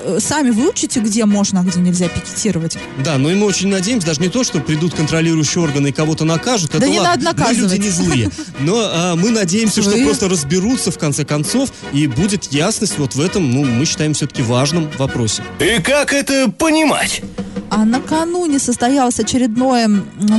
э, 0.04 0.18
сами 0.20 0.50
выучите, 0.50 1.00
где 1.00 1.24
можно, 1.24 1.60
а 1.60 1.62
где 1.64 1.80
нельзя 1.80 2.08
пикетировать. 2.08 2.78
Да, 3.04 3.18
но 3.18 3.30
и 3.30 3.34
мы 3.34 3.46
очень 3.46 3.68
надеемся, 3.68 4.06
даже 4.06 4.20
не 4.20 4.28
то, 4.28 4.44
что 4.44 4.60
придут 4.60 4.94
контролирующие 4.94 5.62
органы 5.62 5.88
и 5.88 5.92
кого-то 5.92 6.24
накажут. 6.24 6.70
Да 6.72 6.78
это 6.78 6.88
не 6.88 7.00
ладно, 7.00 7.24
надо 7.24 7.44
мы 7.44 7.54
люди 7.54 7.76
не 7.80 7.90
злые. 7.90 8.30
Но 8.60 8.80
а, 8.80 9.16
мы 9.16 9.30
надеемся, 9.30 9.82
что 9.82 9.90
Злые. 9.90 10.04
просто 10.04 10.28
разберутся 10.28 10.90
в 10.90 10.98
конце 10.98 11.24
концов 11.24 11.72
и 11.92 12.06
будет 12.06 12.52
ясность 12.52 12.98
вот 12.98 13.14
в 13.14 13.20
этом, 13.20 13.50
ну, 13.50 13.64
мы 13.70 13.84
считаем 13.84 14.14
все-таки 14.14 14.42
важном 14.42 14.90
вопросе. 14.98 15.42
И 15.58 15.80
как 15.80 16.12
это 16.12 16.50
понимать? 16.50 17.22
А 17.70 17.84
накануне 17.84 18.58
состоялось 18.58 19.20
очередное 19.20 19.88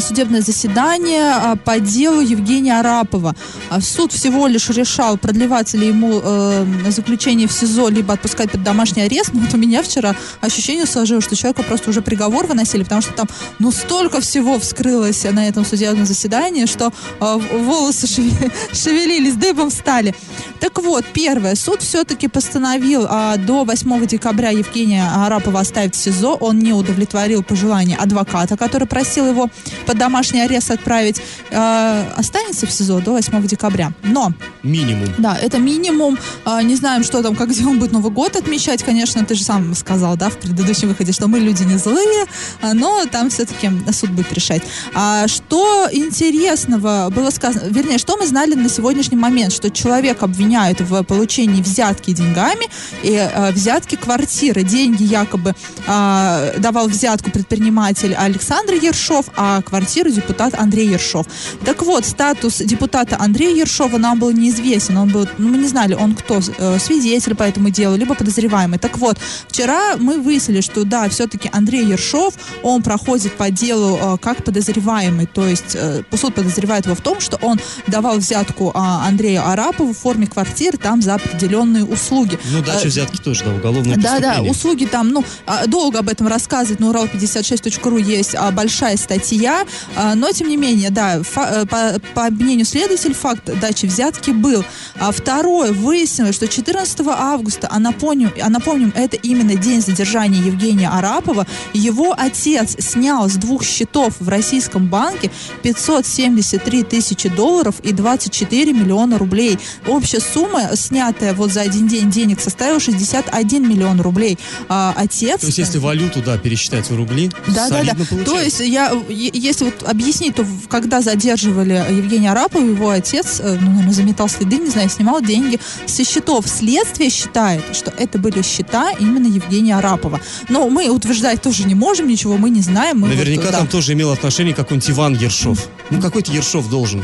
судебное 0.02 0.42
заседание 0.42 1.32
а, 1.32 1.56
по 1.56 1.80
делу 1.80 2.20
Евгения 2.20 2.78
Арапова. 2.78 3.36
А 3.70 3.80
Суд 3.80 4.12
всего 4.12 4.48
лишь 4.48 4.70
решал, 4.70 5.18
продлевать 5.18 5.74
ли 5.74 5.88
ему 5.88 6.20
э, 6.22 6.66
заключение 6.90 7.48
в 7.48 7.54
СИЗО, 7.54 7.88
либо 7.88 8.16
отпускать 8.16 8.52
под 8.52 8.64
домашний 8.64 9.04
арест. 9.04 9.30
Но 9.32 9.40
вот 9.46 9.54
у 9.54 9.58
меня 9.58 9.82
вчера 9.82 10.14
ощущение 10.42 10.86
сложилось, 10.86 11.24
что 11.24 11.38
человеку 11.38 11.64
просто 11.64 11.90
уже 11.90 12.02
приговор 12.02 12.48
выносили, 12.48 12.84
потому 12.84 13.02
что 13.02 13.14
там 13.14 13.28
ну 13.60 13.72
столько 13.72 14.20
всего 14.20 14.60
вскрылось 14.60 15.24
на 15.24 15.48
этом 15.48 15.64
судебном 15.64 16.06
заседании, 16.06 16.66
что 16.66 16.92
э, 17.22 17.40
волосы 17.54 18.08
шеве- 18.08 18.52
шевелились, 18.74 19.36
дыбом 19.36 19.72
стали. 19.72 20.14
Так 20.62 20.78
вот, 20.78 21.04
первое, 21.12 21.56
суд 21.56 21.82
все-таки 21.82 22.28
постановил 22.28 23.08
а, 23.10 23.36
до 23.38 23.64
8 23.66 24.06
декабря 24.06 24.52
Евгения 24.52 25.04
Арапова 25.04 25.62
оставить 25.62 25.96
в 25.96 25.98
СИЗО. 25.98 26.36
Он 26.36 26.60
не 26.60 26.72
удовлетворил 26.72 27.42
пожелания 27.42 27.98
адвоката, 27.98 28.56
который 28.58 28.88
просил 28.88 29.28
его 29.28 29.50
под 29.88 29.98
домашний 29.98 30.42
арест 30.42 30.70
отправить. 30.70 31.20
А, 31.52 32.14
останется 32.16 32.68
в 32.68 32.72
СИЗО 32.72 33.00
до 33.00 33.14
8 33.14 33.48
декабря. 33.48 33.92
Но 34.04 34.34
Минимум. 34.62 35.08
да, 35.18 35.36
это 35.36 35.58
минимум. 35.58 36.20
А, 36.46 36.62
не 36.62 36.76
знаем, 36.76 37.04
что 37.04 37.24
там, 37.24 37.36
как 37.36 37.50
где 37.52 37.66
он 37.66 37.80
будет 37.80 37.92
Новый 37.92 38.12
год 38.12 38.36
отмечать. 38.36 38.84
Конечно, 38.84 39.26
ты 39.26 39.34
же 39.34 39.44
сам 39.44 39.74
сказал, 39.74 40.16
да, 40.16 40.30
в 40.30 40.38
предыдущем 40.38 40.90
выходе, 40.90 41.12
что 41.12 41.28
мы 41.28 41.40
люди 41.40 41.64
не 41.64 41.78
злые, 41.78 42.26
а, 42.62 42.76
но 42.76 43.06
там 43.06 43.32
все-таки 43.32 43.72
суд 43.92 44.12
будет 44.12 44.32
решать. 44.32 44.62
А 44.94 45.28
что 45.28 45.88
интересного 45.92 47.10
было 47.10 47.32
сказано, 47.32 47.64
вернее, 47.68 47.98
что 47.98 48.16
мы 48.16 48.28
знали 48.28 48.54
на 48.54 48.70
сегодняшний 48.70 49.18
момент, 49.18 49.54
что 49.54 49.72
человек 49.72 50.22
обвиняют 50.52 50.82
в 50.82 51.04
получении 51.04 51.62
взятки 51.62 52.12
деньгами 52.12 52.68
и 53.04 53.16
а, 53.16 53.52
взятки 53.52 53.96
квартиры. 53.96 54.64
Деньги 54.64 55.04
якобы 55.04 55.56
а, 55.88 56.54
давал 56.58 56.88
взятку 56.88 57.32
предприниматель 57.32 58.14
Александр 58.14 58.74
Ершов, 58.74 59.26
а 59.38 59.62
квартиру 59.62 60.10
депутат 60.10 60.54
Андрей 60.60 60.90
Ершов. 60.90 61.26
Так 61.66 61.82
вот, 61.84 62.06
статус 62.06 62.58
депутата 62.58 63.16
Андрея 63.20 63.56
Ершова 63.56 63.98
нам 63.98 64.20
был 64.20 64.32
неизвестен. 64.32 64.98
Он 64.98 65.10
был, 65.10 65.28
ну, 65.38 65.50
мы 65.50 65.58
не 65.58 65.68
знали, 65.68 65.94
он 65.94 66.16
кто, 66.16 66.40
э, 66.58 66.80
свидетель 66.80 67.36
по 67.36 67.44
этому 67.44 67.70
делу, 67.70 67.96
либо 67.96 68.16
подозреваемый. 68.16 68.80
Так 68.80 68.98
вот, 68.98 69.18
вчера 69.48 69.96
мы 69.98 70.20
выяснили, 70.20 70.62
что 70.62 70.84
да, 70.84 71.08
все-таки 71.10 71.50
Андрей 71.54 71.86
Ершов, 71.86 72.34
он 72.64 72.82
проходит 72.84 73.38
по 73.38 73.50
делу 73.50 73.98
э, 74.02 74.18
как 74.22 74.44
подозреваемый. 74.44 75.28
То 75.28 75.46
есть 75.46 75.76
э, 75.76 76.04
суд 76.14 76.36
подозревает 76.36 76.86
его 76.86 76.96
в 76.96 77.02
том, 77.02 77.20
что 77.22 77.38
он 77.42 77.60
давал 77.88 78.18
взятку 78.18 78.72
а, 78.74 79.08
Андрею 79.08 79.48
Арапову 79.48 79.94
в 79.94 79.98
форме 79.98 80.28
квартиры 80.28 80.41
там 80.78 81.02
за 81.02 81.16
определенные 81.16 81.86
услуги. 81.86 82.40
Ну, 82.52 82.62
дача 82.62 82.86
Э, 82.86 82.88
взятки 82.88 83.18
тоже, 83.18 83.44
да, 83.46 83.54
уголовное 83.54 83.98
да, 83.98 84.20
да, 84.20 84.42
услуги 84.42 84.86
там, 84.86 85.10
ну, 85.10 85.24
а, 85.46 85.68
долго 85.68 86.00
об 86.00 86.10
этом 86.10 86.28
рассказывать, 86.28 86.80
на 86.80 86.86
Урал56.ру 86.86 87.98
есть 87.98 88.36
а, 88.36 88.52
большая 88.52 88.98
статья, 88.98 89.66
а, 89.96 90.16
но, 90.16 90.32
тем 90.32 90.50
не 90.50 90.58
менее, 90.58 90.90
да, 90.90 91.20
э, 91.20 91.66
по, 91.66 92.00
по 92.14 92.30
мнению 92.30 92.66
следователя, 92.66 93.14
факт 93.14 93.50
дачи 93.60 93.86
взятки 93.86 94.32
был. 94.32 94.64
А 95.00 95.12
второе, 95.12 95.72
выяснилось, 95.72 96.36
что 96.36 96.48
14 96.48 97.00
августа, 97.08 97.68
а 97.72 97.80
напомним, 97.80 98.32
а 98.42 98.50
напомним, 98.50 98.92
это 98.96 99.18
именно 99.18 99.56
день 99.56 99.82
задержания 99.82 100.42
Евгения 100.42 100.90
Арапова, 100.90 101.48
его 101.74 102.14
отец 102.18 102.76
снял 102.80 103.30
с 103.30 103.34
двух 103.34 103.64
счетов 103.64 104.16
в 104.20 104.30
российском 104.30 104.88
банке 104.88 105.32
573 105.64 106.84
тысячи 106.84 107.30
долларов 107.30 107.76
и 107.84 107.92
24 107.92 108.74
миллиона 108.74 109.18
рублей. 109.18 109.60
Общая 109.88 110.20
сумма, 110.34 110.76
снятая 110.76 111.34
вот 111.34 111.52
за 111.52 111.62
один 111.62 111.88
день 111.88 112.10
денег, 112.10 112.40
составила 112.40 112.80
61 112.80 113.70
миллион 113.70 114.02
рублей. 114.02 114.38
А 114.70 114.94
отец... 114.96 115.42
То 115.42 115.48
есть, 115.48 115.58
если 115.58 115.78
валюту, 115.78 116.22
да, 116.22 116.38
пересчитать 116.38 116.90
в 116.90 116.96
рубли, 116.96 117.32
Да, 117.48 117.70
да, 117.70 117.84
да. 117.84 118.24
То 118.26 118.40
есть, 118.40 118.60
я, 118.60 118.94
если 119.10 119.66
вот 119.66 119.84
объяснить, 119.84 120.36
то 120.36 120.46
когда 120.70 121.02
задерживали 121.02 121.86
Евгения 121.90 122.32
Арапова, 122.32 122.64
его 122.64 122.90
отец, 122.90 123.40
э, 123.40 123.58
ну, 123.60 123.70
наверное, 123.70 123.94
заметал 123.94 124.30
следы, 124.30 124.58
не 124.58 124.70
знаю, 124.70 124.90
снимал 124.90 125.22
деньги 125.22 125.60
со 125.86 126.04
счетов. 126.04 126.48
Следствие 126.48 127.10
считает, 127.10 127.64
что 127.76 127.94
это 127.98 128.18
были 128.18 128.42
счета 128.42 128.92
именно 129.00 129.28
Евгения 129.28 129.78
Арапова. 129.78 130.20
Но 130.50 130.70
мы 130.70 130.90
утверждать 130.90 131.42
тоже 131.42 131.64
не 131.64 131.76
можем, 131.76 132.08
ничего 132.08 132.38
мы 132.38 132.50
не 132.50 132.62
знаем. 132.62 133.00
Мы 133.00 133.08
вот, 133.08 133.18
Наверняка 133.18 133.52
да. 133.52 133.60
там 133.60 133.68
тоже 133.68 133.94
имел 133.94 134.12
отношение 134.12 134.54
какой-нибудь 134.54 134.90
Иван 134.90 135.14
Ершов. 135.16 135.68
Ну, 135.90 136.02
какой-то 136.02 136.32
Ершов 136.32 136.70
должен. 136.70 137.04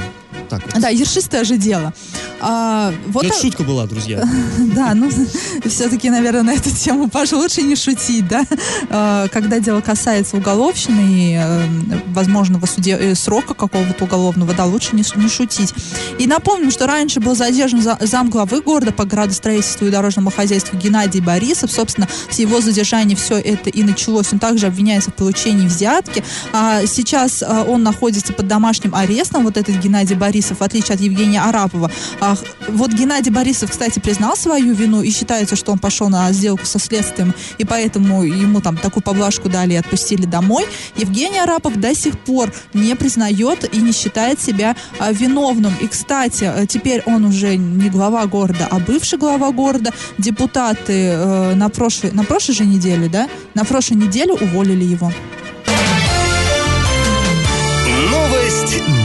Так 0.49 0.61
вот. 0.65 0.81
Да, 0.81 0.89
ершистое 0.89 1.43
же 1.43 1.57
дело. 1.57 1.93
А, 2.39 2.93
вот 3.07 3.23
Ну, 3.23 3.29
это 3.29 3.37
а- 3.37 3.41
шутка 3.41 3.63
была, 3.63 3.85
друзья. 3.85 4.23
Да, 4.75 4.93
ну, 4.93 5.09
все-таки, 5.65 6.09
наверное, 6.09 6.43
на 6.43 6.53
эту 6.53 6.69
тему, 6.71 7.09
пожалуй, 7.09 7.43
лучше 7.45 7.61
не 7.63 7.75
шутить, 7.75 8.27
да. 8.27 8.43
Э, 8.89 9.27
Когда 9.31 9.59
дело 9.59 9.81
касается 9.81 10.37
уголовщины 10.37 10.99
и 11.09 11.37
э, 11.41 11.63
возможного 12.13 12.65
суде, 12.67 12.91
э, 12.99 13.15
срока 13.15 13.53
какого-то 13.53 14.03
уголовного, 14.03 14.53
да, 14.53 14.65
лучше 14.65 14.95
не, 14.95 15.03
не 15.15 15.29
шутить. 15.29 15.73
И 16.19 16.27
напомним, 16.27 16.69
что 16.71 16.85
раньше 16.85 17.19
был 17.19 17.35
задержан 17.35 17.81
за- 17.81 17.97
замглавы 18.01 18.61
города 18.61 18.91
по 18.91 19.05
градостроительству 19.05 19.87
и 19.87 19.89
дорожному 19.89 20.29
хозяйству 20.31 20.77
Геннадий 20.77 21.21
Борисов. 21.21 21.71
Собственно, 21.71 22.07
с 22.29 22.37
его 22.37 22.61
задержания 22.61 23.15
все 23.15 23.35
это 23.37 23.69
и 23.69 23.83
началось. 23.83 24.31
Он 24.31 24.39
также 24.39 24.67
обвиняется 24.67 25.09
в 25.11 25.15
получении 25.15 25.67
взятки. 25.67 26.23
А 26.53 26.85
сейчас 26.85 27.41
э, 27.41 27.63
он 27.67 27.81
находится 27.83 28.31
под 28.33 28.47
домашним 28.47 28.93
арестом, 28.93 29.43
вот 29.43 29.57
этот 29.57 29.75
Геннадий 29.77 30.15
Борисов, 30.15 30.36
в 30.45 30.61
отличие 30.61 30.95
от 30.95 31.01
Евгения 31.01 31.41
Арапова. 31.41 31.91
А, 32.19 32.35
вот 32.69 32.91
Геннадий 32.91 33.31
Борисов, 33.31 33.71
кстати, 33.71 33.99
признал 33.99 34.35
свою 34.35 34.73
вину 34.73 35.01
и 35.01 35.11
считается, 35.11 35.55
что 35.55 35.71
он 35.71 35.79
пошел 35.79 36.09
на 36.09 36.31
сделку 36.31 36.65
со 36.65 36.79
следствием, 36.79 37.33
и 37.57 37.65
поэтому 37.65 38.23
ему 38.23 38.61
там 38.61 38.77
такую 38.77 39.03
поблажку 39.03 39.49
дали 39.49 39.73
и 39.73 39.77
отпустили 39.77 40.25
домой. 40.25 40.65
Евгений 40.95 41.39
Арапов 41.39 41.79
до 41.79 41.93
сих 41.95 42.17
пор 42.19 42.53
не 42.73 42.95
признает 42.95 43.73
и 43.73 43.77
не 43.77 43.91
считает 43.91 44.39
себя 44.39 44.75
а, 44.99 45.11
виновным. 45.11 45.73
И, 45.81 45.87
кстати, 45.87 46.51
э, 46.53 46.65
теперь 46.67 47.01
он 47.05 47.25
уже 47.25 47.55
не 47.57 47.89
глава 47.89 48.25
города, 48.25 48.67
а 48.69 48.79
бывший 48.79 49.19
глава 49.19 49.51
города. 49.51 49.91
Депутаты 50.17 50.93
э, 50.93 51.55
на, 51.55 51.69
прошлой, 51.69 52.11
на 52.11 52.23
прошлой 52.23 52.55
же 52.55 52.65
неделе, 52.65 53.07
да, 53.07 53.27
на 53.53 53.63
прошлой 53.65 53.97
неделе 53.97 54.33
уволили 54.33 54.83
его. 54.83 55.11
Новость. 58.11 58.96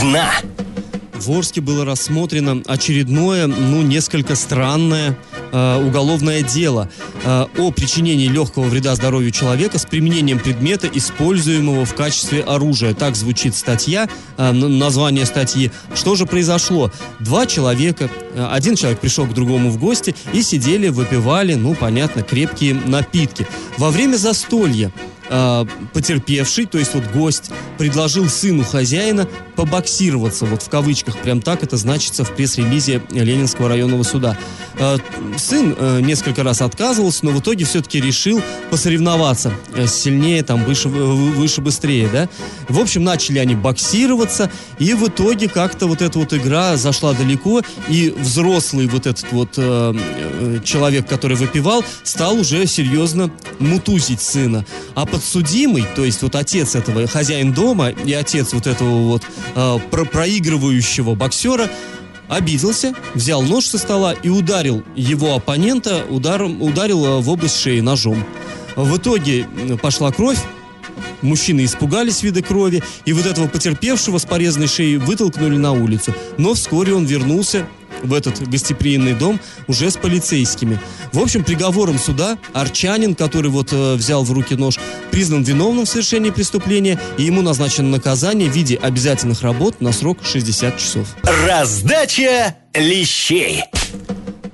В 1.22 1.30
Орске 1.30 1.60
было 1.60 1.84
рассмотрено 1.84 2.62
очередное, 2.66 3.46
ну, 3.46 3.82
несколько 3.82 4.34
странное 4.34 5.16
э, 5.52 5.86
уголовное 5.86 6.42
дело 6.42 6.90
э, 7.22 7.46
о 7.58 7.70
причинении 7.70 8.26
легкого 8.26 8.64
вреда 8.64 8.96
здоровью 8.96 9.30
человека 9.30 9.78
с 9.78 9.86
применением 9.86 10.40
предмета, 10.40 10.88
используемого 10.92 11.84
в 11.84 11.94
качестве 11.94 12.42
оружия. 12.42 12.92
Так 12.92 13.14
звучит 13.14 13.54
статья, 13.54 14.08
э, 14.36 14.50
название 14.50 15.24
статьи. 15.24 15.70
Что 15.94 16.16
же 16.16 16.26
произошло? 16.26 16.90
Два 17.20 17.46
человека, 17.46 18.10
э, 18.34 18.44
один 18.50 18.74
человек 18.74 18.98
пришел 18.98 19.24
к 19.24 19.32
другому 19.32 19.70
в 19.70 19.78
гости 19.78 20.16
и 20.32 20.42
сидели, 20.42 20.88
выпивали, 20.88 21.54
ну, 21.54 21.76
понятно, 21.76 22.22
крепкие 22.22 22.74
напитки. 22.74 23.46
Во 23.78 23.92
время 23.92 24.16
застолья 24.16 24.90
э, 25.30 25.64
потерпевший, 25.92 26.66
то 26.66 26.78
есть 26.78 26.94
вот 26.94 27.04
гость, 27.14 27.52
предложил 27.78 28.28
сыну 28.28 28.64
хозяина 28.64 29.28
побоксироваться, 29.56 30.46
вот 30.46 30.62
в 30.62 30.68
кавычках, 30.68 31.18
прям 31.18 31.40
так 31.40 31.62
это 31.62 31.76
значится 31.76 32.24
в 32.24 32.34
пресс-релизе 32.34 33.02
Ленинского 33.10 33.68
районного 33.68 34.02
суда. 34.02 34.36
Э, 34.78 34.96
сын 35.36 35.74
э, 35.78 36.00
несколько 36.00 36.42
раз 36.42 36.62
отказывался, 36.62 37.24
но 37.26 37.32
в 37.32 37.40
итоге 37.40 37.64
все-таки 37.64 38.00
решил 38.00 38.42
посоревноваться 38.70 39.52
э, 39.74 39.86
сильнее, 39.86 40.42
там, 40.42 40.64
выше, 40.64 40.88
вы- 40.88 41.30
выше, 41.32 41.60
быстрее, 41.60 42.08
да. 42.12 42.28
В 42.68 42.80
общем, 42.80 43.04
начали 43.04 43.38
они 43.38 43.54
боксироваться, 43.54 44.50
и 44.78 44.94
в 44.94 45.08
итоге 45.08 45.48
как-то 45.48 45.86
вот 45.86 46.02
эта 46.02 46.18
вот 46.18 46.32
игра 46.32 46.76
зашла 46.76 47.12
далеко, 47.12 47.62
и 47.88 48.14
взрослый 48.16 48.86
вот 48.86 49.06
этот 49.06 49.30
вот 49.32 49.52
человек, 50.64 51.06
который 51.06 51.36
выпивал, 51.36 51.84
стал 52.02 52.38
уже 52.38 52.66
серьезно 52.66 53.30
мутузить 53.58 54.20
сына. 54.20 54.64
А 54.94 55.06
подсудимый, 55.06 55.84
то 55.94 56.04
есть 56.04 56.22
вот 56.22 56.34
отец 56.34 56.74
этого, 56.74 57.06
хозяин 57.06 57.52
дома 57.52 57.90
и 57.90 58.12
отец 58.12 58.52
вот 58.52 58.66
этого 58.66 59.08
вот 59.08 59.22
э, 59.54 59.78
про- 59.90 60.04
проигрывающего 60.04 61.14
боксера, 61.14 61.70
обиделся, 62.28 62.94
взял 63.14 63.42
нож 63.42 63.66
со 63.66 63.78
стола 63.78 64.12
и 64.12 64.28
ударил 64.28 64.82
его 64.96 65.34
оппонента, 65.34 66.04
ударом, 66.08 66.62
ударил 66.62 67.04
э, 67.04 67.20
в 67.20 67.28
область 67.30 67.60
шеи 67.60 67.80
ножом. 67.80 68.24
В 68.76 68.96
итоге 68.96 69.46
пошла 69.80 70.10
кровь, 70.12 70.38
Мужчины 71.22 71.64
испугались 71.64 72.22
вида 72.24 72.42
крови, 72.42 72.82
и 73.04 73.12
вот 73.12 73.26
этого 73.26 73.46
потерпевшего 73.46 74.18
с 74.18 74.24
порезанной 74.24 74.66
шеей 74.66 74.96
вытолкнули 74.96 75.56
на 75.56 75.72
улицу. 75.72 76.12
Но 76.36 76.54
вскоре 76.54 76.94
он 76.94 77.04
вернулся 77.04 77.68
в 78.02 78.12
этот 78.12 78.48
гостеприимный 78.48 79.14
дом 79.14 79.40
уже 79.68 79.90
с 79.90 79.96
полицейскими. 79.96 80.78
В 81.12 81.18
общем, 81.20 81.44
приговором 81.44 81.98
суда 81.98 82.38
Арчанин, 82.52 83.14
который 83.14 83.50
вот 83.50 83.72
э, 83.72 83.94
взял 83.94 84.24
в 84.24 84.32
руки 84.32 84.54
нож, 84.54 84.78
признан 85.10 85.42
виновным 85.42 85.84
в 85.84 85.88
совершении 85.88 86.30
преступления, 86.30 86.98
и 87.18 87.24
ему 87.24 87.42
назначено 87.42 87.88
наказание 87.88 88.50
в 88.50 88.54
виде 88.54 88.76
обязательных 88.76 89.42
работ 89.42 89.80
на 89.80 89.92
срок 89.92 90.18
60 90.24 90.78
часов. 90.78 91.06
Раздача 91.22 92.56
лещей. 92.74 93.64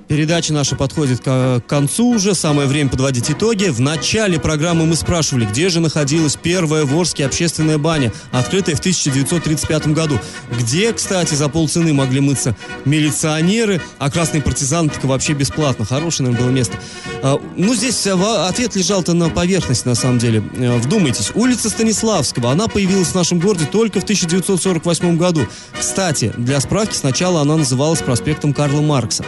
Передача 0.09 0.53
наша 0.53 0.75
подходит 0.75 1.21
к 1.21 1.61
концу 1.67 2.07
уже, 2.07 2.33
самое 2.33 2.67
время 2.67 2.89
подводить 2.89 3.29
итоги. 3.29 3.65
В 3.65 3.79
начале 3.79 4.39
программы 4.39 4.87
мы 4.87 4.95
спрашивали, 4.95 5.45
где 5.45 5.69
же 5.69 5.81
находилась 5.81 6.35
первая 6.35 6.83
в 6.83 6.99
общественная 6.99 7.77
баня, 7.77 8.11
открытая 8.31 8.75
в 8.75 8.79
1935 8.79 9.89
году. 9.89 10.19
Где, 10.57 10.93
кстати, 10.93 11.35
за 11.35 11.47
полцены 11.47 11.93
могли 11.93 12.21
мыться 12.21 12.55
милиционеры, 12.85 13.83
а 13.99 14.09
красные 14.09 14.41
партизаны 14.41 14.89
так 14.89 15.03
вообще 15.03 15.33
бесплатно. 15.33 15.85
Хорошее, 15.85 16.29
наверное, 16.29 16.47
было 16.47 16.55
место. 16.55 16.79
А, 17.21 17.39
ну, 17.55 17.75
здесь 17.75 18.07
ответ 18.07 18.75
лежал-то 18.75 19.13
на 19.13 19.29
поверхности, 19.29 19.87
на 19.87 19.93
самом 19.93 20.17
деле. 20.17 20.43
Э, 20.55 20.77
вдумайтесь, 20.77 21.31
улица 21.35 21.69
Станиславского, 21.69 22.49
она 22.49 22.67
появилась 22.67 23.09
в 23.09 23.15
нашем 23.15 23.39
городе 23.39 23.67
только 23.71 23.99
в 23.99 24.03
1948 24.05 25.17
году. 25.17 25.45
Кстати, 25.79 26.33
для 26.35 26.59
справки, 26.61 26.95
сначала 26.95 27.41
она 27.41 27.57
называлась 27.57 28.01
проспектом 28.01 28.55
Карла 28.55 28.81
Маркса. 28.81 29.23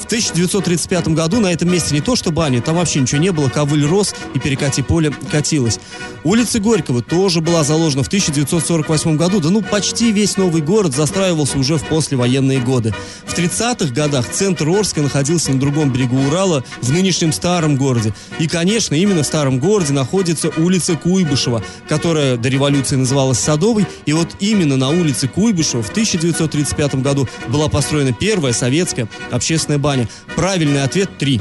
В 0.00 0.06
1935 0.06 1.08
году 1.08 1.40
на 1.40 1.52
этом 1.52 1.70
месте 1.70 1.94
не 1.94 2.00
то 2.00 2.16
что 2.16 2.32
баня, 2.32 2.62
там 2.62 2.76
вообще 2.76 3.00
ничего 3.00 3.20
не 3.20 3.32
было, 3.32 3.48
ковыль 3.48 3.84
рос 3.84 4.14
и 4.34 4.38
перекати 4.38 4.82
поле 4.82 5.12
катилось. 5.30 5.78
Улица 6.24 6.58
Горького 6.58 7.02
тоже 7.02 7.40
была 7.40 7.62
заложена 7.64 8.02
в 8.02 8.08
1948 8.08 9.16
году, 9.16 9.40
да 9.40 9.50
ну 9.50 9.62
почти 9.62 10.10
весь 10.10 10.36
новый 10.36 10.62
город 10.62 10.94
застраивался 10.94 11.58
уже 11.58 11.76
в 11.76 11.86
послевоенные 11.86 12.60
годы. 12.60 12.94
В 13.26 13.38
30-х 13.38 13.92
годах 13.94 14.28
центр 14.30 14.68
Орска 14.68 15.02
находился 15.02 15.52
на 15.52 15.60
другом 15.60 15.92
берегу 15.92 16.18
Урала, 16.26 16.64
в 16.80 16.90
нынешнем 16.90 17.32
старом 17.32 17.76
городе. 17.76 18.14
И, 18.38 18.48
конечно, 18.48 18.94
именно 18.94 19.22
в 19.22 19.26
старом 19.26 19.60
городе 19.60 19.92
находится 19.92 20.50
улица 20.56 20.96
Куйбышева, 20.96 21.62
которая 21.88 22.36
до 22.36 22.48
революции 22.48 22.96
называлась 22.96 23.38
Садовой, 23.38 23.86
и 24.06 24.12
вот 24.12 24.28
именно 24.40 24.76
на 24.76 24.88
улице 24.88 25.28
Куйбышева 25.28 25.82
в 25.82 25.90
1935 25.90 26.96
году 26.96 27.28
была 27.48 27.68
построена 27.68 28.12
первая 28.12 28.52
советская 28.54 29.08
общественная 29.30 29.78
баня 29.78 29.89
баня? 29.90 30.08
Правильный 30.36 30.84
ответ 30.84 31.10
3. 31.18 31.40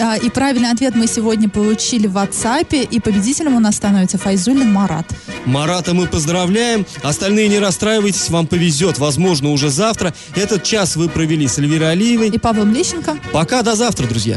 А, 0.00 0.16
и 0.16 0.30
правильный 0.30 0.70
ответ 0.70 0.94
мы 0.94 1.08
сегодня 1.08 1.48
получили 1.48 2.06
в 2.06 2.16
WhatsApp, 2.16 2.86
и 2.88 3.00
победителем 3.00 3.56
у 3.56 3.60
нас 3.60 3.74
становится 3.74 4.18
Файзулин 4.18 4.72
Марат. 4.72 5.06
Марата 5.44 5.94
мы 5.94 6.06
поздравляем. 6.06 6.86
Остальные 7.02 7.48
не 7.48 7.58
расстраивайтесь, 7.58 8.30
вам 8.30 8.46
повезет. 8.46 8.98
Возможно, 8.98 9.50
уже 9.50 9.70
завтра. 9.70 10.14
Этот 10.36 10.62
час 10.62 10.94
вы 10.94 11.08
провели 11.08 11.48
с 11.48 11.58
Эльвирой 11.58 11.90
Алиевой. 11.90 12.28
И 12.28 12.38
Павлом 12.38 12.72
Лещенко. 12.72 13.18
Пока, 13.32 13.62
до 13.62 13.74
завтра, 13.74 14.06
друзья. 14.06 14.36